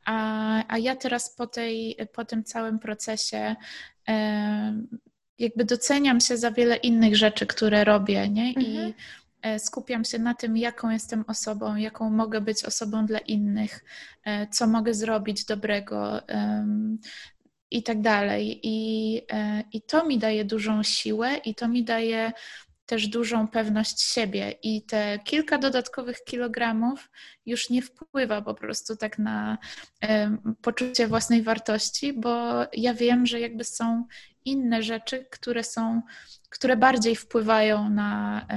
A, 0.06 0.64
a 0.68 0.78
ja 0.78 0.96
teraz 0.96 1.36
po, 1.36 1.48
tej, 1.48 1.98
po 2.14 2.26
tym 2.26 2.44
całym 2.44 2.80
procesie 2.80 3.56
y, 4.10 4.14
jakby 5.44 5.66
doceniam 5.66 6.20
się 6.20 6.38
za 6.38 6.52
wiele 6.52 6.76
innych 6.76 7.16
rzeczy, 7.16 7.46
które 7.46 7.84
robię, 7.84 8.30
nie? 8.30 8.52
I 8.52 8.78
mhm 8.78 8.94
E, 9.44 9.60
skupiam 9.60 10.06
się 10.06 10.20
na 10.20 10.34
tym, 10.34 10.58
jaką 10.58 10.90
jestem 10.90 11.26
osobą, 11.28 11.76
jaką 11.76 12.10
mogę 12.10 12.42
być 12.42 12.66
osobą 12.66 13.06
dla 13.06 13.20
innych, 13.20 13.84
e, 14.26 14.48
co 14.48 14.68
mogę 14.68 14.94
zrobić 14.94 15.46
dobrego 15.46 16.22
i 17.72 17.84
tak 17.84 18.02
dalej. 18.02 18.60
I, 18.64 19.22
e, 19.32 19.64
I 19.74 19.82
to 19.82 20.06
mi 20.06 20.20
daje 20.20 20.46
dużą 20.46 20.84
siłę 20.84 21.38
i 21.38 21.56
to 21.56 21.68
mi 21.68 21.84
daje 21.84 22.32
też 22.86 23.08
dużą 23.08 23.48
pewność 23.48 24.02
siebie 24.02 24.54
i 24.64 24.82
te 24.82 25.20
kilka 25.24 25.58
dodatkowych 25.58 26.24
kilogramów 26.24 27.10
już 27.46 27.70
nie 27.70 27.82
wpływa 27.82 28.42
po 28.42 28.54
prostu 28.54 28.96
tak 28.96 29.20
na 29.20 29.58
poczucie 30.62 31.08
własnej 31.08 31.44
wartości, 31.44 32.14
bo 32.14 32.66
ja 32.74 32.94
wiem, 32.94 33.26
że 33.26 33.40
jakby 33.40 33.64
są 33.64 34.06
inne 34.46 34.84
rzeczy, 34.84 35.26
które 35.32 35.64
są, 35.64 36.02
które 36.50 36.78
bardziej 36.78 37.16
wpływają 37.16 37.90
na, 37.90 38.48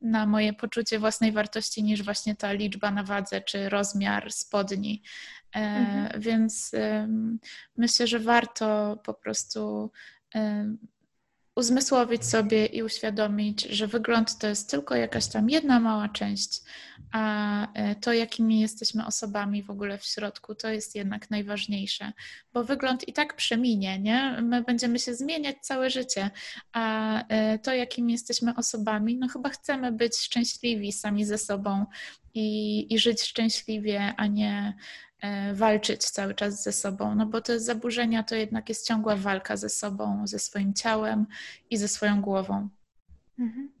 na 0.00 0.26
moje 0.26 0.52
poczucie 0.52 0.98
własnej 0.98 1.32
wartości 1.32 1.82
niż 1.82 2.02
właśnie 2.02 2.36
ta 2.36 2.52
liczba 2.52 2.90
na 2.90 3.02
wadze 3.02 3.40
czy 3.40 3.68
rozmiar 3.68 4.32
spodni. 4.32 5.02
E, 5.54 5.58
mhm. 5.58 6.20
Więc 6.20 6.72
myślę, 7.76 8.06
że 8.06 8.18
warto 8.18 8.96
po 9.04 9.14
prostu 9.14 9.90
uzmysłowić 11.56 12.26
sobie 12.26 12.66
i 12.66 12.82
uświadomić, 12.82 13.62
że 13.62 13.86
wygląd 13.86 14.38
to 14.38 14.46
jest 14.46 14.70
tylko 14.70 14.94
jakaś 14.94 15.26
tam 15.26 15.50
jedna 15.50 15.80
mała 15.80 16.08
część, 16.08 16.60
a 17.12 17.72
e, 17.72 17.94
to, 17.94 18.12
jakimi 18.12 18.60
jesteśmy 18.60 19.06
osobami 19.06 19.62
w 19.62 19.70
ogóle 19.70 19.98
w 19.98 20.04
środku, 20.04 20.54
to 20.54 20.68
jest 20.68 20.94
jednak 20.94 21.30
najważniejsze, 21.30 22.12
bo 22.52 22.64
wygląd 22.64 23.08
i 23.08 23.12
tak 23.12 23.36
przeminie, 23.36 23.98
nie? 23.98 24.38
My 24.42 24.62
będziemy 24.62 24.98
się 24.98 25.14
zmieniać 25.14 25.56
całe 25.62 25.90
życie, 25.90 26.30
a 26.72 27.24
e, 27.28 27.58
to, 27.58 27.74
jakimi 27.74 28.12
jesteśmy 28.12 28.54
osobami, 28.56 29.16
no 29.16 29.28
chyba 29.28 29.48
chcemy 29.48 29.92
być 29.92 30.16
szczęśliwi 30.16 30.92
sami 30.92 31.24
ze 31.24 31.38
sobą 31.38 31.86
i, 32.34 32.94
i 32.94 32.98
żyć 32.98 33.22
szczęśliwie, 33.22 34.14
a 34.16 34.26
nie 34.26 34.74
walczyć 35.54 36.04
cały 36.04 36.34
czas 36.34 36.62
ze 36.62 36.72
sobą, 36.72 37.14
no 37.14 37.26
bo 37.26 37.40
te 37.40 37.60
zaburzenia 37.60 38.22
to 38.22 38.34
jednak 38.34 38.68
jest 38.68 38.86
ciągła 38.86 39.16
walka 39.16 39.56
ze 39.56 39.68
sobą, 39.68 40.26
ze 40.26 40.38
swoim 40.38 40.74
ciałem 40.74 41.26
i 41.70 41.76
ze 41.76 41.88
swoją 41.88 42.22
głową. 42.22 42.68
Mhm. 43.38 43.72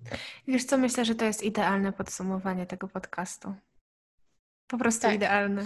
Wiesz 0.48 0.64
co, 0.64 0.78
myślę, 0.78 1.04
że 1.04 1.14
to 1.14 1.24
jest 1.24 1.42
idealne 1.42 1.92
podsumowanie 1.92 2.66
tego 2.66 2.88
podcastu. 2.88 3.54
Po 4.72 4.78
prostu 4.78 5.02
tak. 5.02 5.14
idealne. 5.14 5.62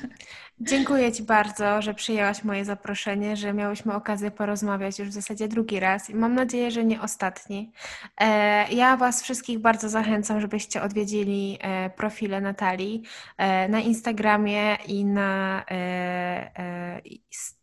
Dziękuję 0.60 1.12
Ci 1.12 1.22
bardzo, 1.22 1.82
że 1.82 1.94
przyjęłaś 1.94 2.44
moje 2.44 2.64
zaproszenie, 2.64 3.36
że 3.36 3.52
miałyśmy 3.52 3.94
okazję 3.94 4.30
porozmawiać 4.30 4.98
już 4.98 5.08
w 5.08 5.12
zasadzie 5.12 5.48
drugi 5.48 5.80
raz 5.80 6.10
i 6.10 6.14
mam 6.14 6.34
nadzieję, 6.34 6.70
że 6.70 6.84
nie 6.84 7.00
ostatni. 7.00 7.72
E, 8.20 8.72
ja 8.72 8.96
Was 8.96 9.22
wszystkich 9.22 9.58
bardzo 9.58 9.88
zachęcam, 9.88 10.40
żebyście 10.40 10.82
odwiedzili 10.82 11.58
e, 11.60 11.90
profile 11.90 12.40
Natalii 12.40 13.02
e, 13.36 13.68
na 13.68 13.80
Instagramie 13.80 14.76
i 14.86 15.04
na. 15.04 15.64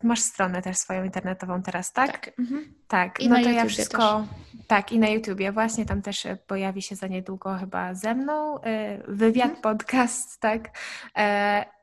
Masz 0.04 0.20
stronę 0.20 0.62
też 0.62 0.78
swoją 0.78 1.04
internetową 1.04 1.62
teraz, 1.62 1.94
tak? 1.94 2.12
Tak. 2.12 2.40
Mhm. 2.40 2.74
Tak, 2.88 3.20
I 3.20 3.30
no 3.30 3.36
to 3.44 3.50
ja 3.50 3.66
wszystko. 3.66 4.26
Też. 4.32 4.58
Tak, 4.68 4.92
i 4.92 5.00
na 5.00 5.08
YouTubie. 5.08 5.52
Właśnie 5.52 5.86
tam 5.86 6.02
też 6.02 6.28
pojawi 6.48 6.82
się 6.82 6.96
za 6.96 7.08
niedługo 7.08 7.54
chyba 7.54 7.94
ze 7.94 8.16
mną 8.16 8.60
wywiad, 9.08 9.46
mhm. 9.46 9.62
podcast, 9.62 10.40
tak? 10.40 10.67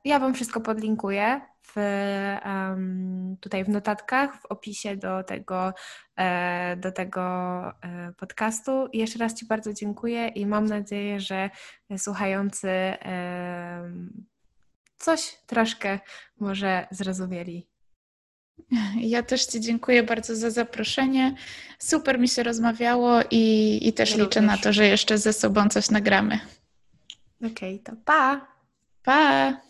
Ja 0.05 0.18
Wam 0.18 0.35
wszystko 0.35 0.61
podlinkuję 0.61 1.41
w, 1.66 1.76
tutaj 3.41 3.64
w 3.64 3.68
notatkach, 3.68 4.41
w 4.41 4.47
opisie 4.47 4.97
do 4.97 5.24
tego, 5.24 5.74
e, 6.16 6.76
do 6.76 6.93
tego 6.93 7.22
e, 7.82 8.12
podcastu. 8.16 8.87
I 8.93 8.99
jeszcze 8.99 9.18
raz 9.18 9.35
Ci 9.35 9.47
bardzo 9.47 9.72
dziękuję 9.72 10.28
i 10.28 10.47
mam 10.47 10.66
nadzieję, 10.66 11.20
że 11.20 11.51
słuchający 11.99 12.68
e, 12.68 13.91
coś 14.97 15.37
troszkę 15.47 15.99
może 16.41 16.87
zrozumieli. 16.91 17.68
Ja 19.01 19.22
też 19.22 19.47
Ci 19.47 19.61
dziękuję 19.61 20.03
bardzo 20.03 20.37
za 20.37 20.51
zaproszenie. 20.51 21.35
Super 21.78 22.18
mi 22.18 22.28
się 22.28 22.43
rozmawiało 22.43 23.20
i, 23.30 23.78
i 23.82 23.93
też 23.93 24.16
liczę 24.16 24.41
na 24.41 24.59
to, 24.59 24.72
że 24.72 24.87
jeszcze 24.87 25.18
ze 25.18 25.32
sobą 25.32 25.68
coś 25.68 25.91
nagramy. 25.91 26.41
Okej, 27.39 27.51
okay, 27.53 27.78
to 27.78 28.03
pa! 28.05 28.53
Pa! 29.05 29.61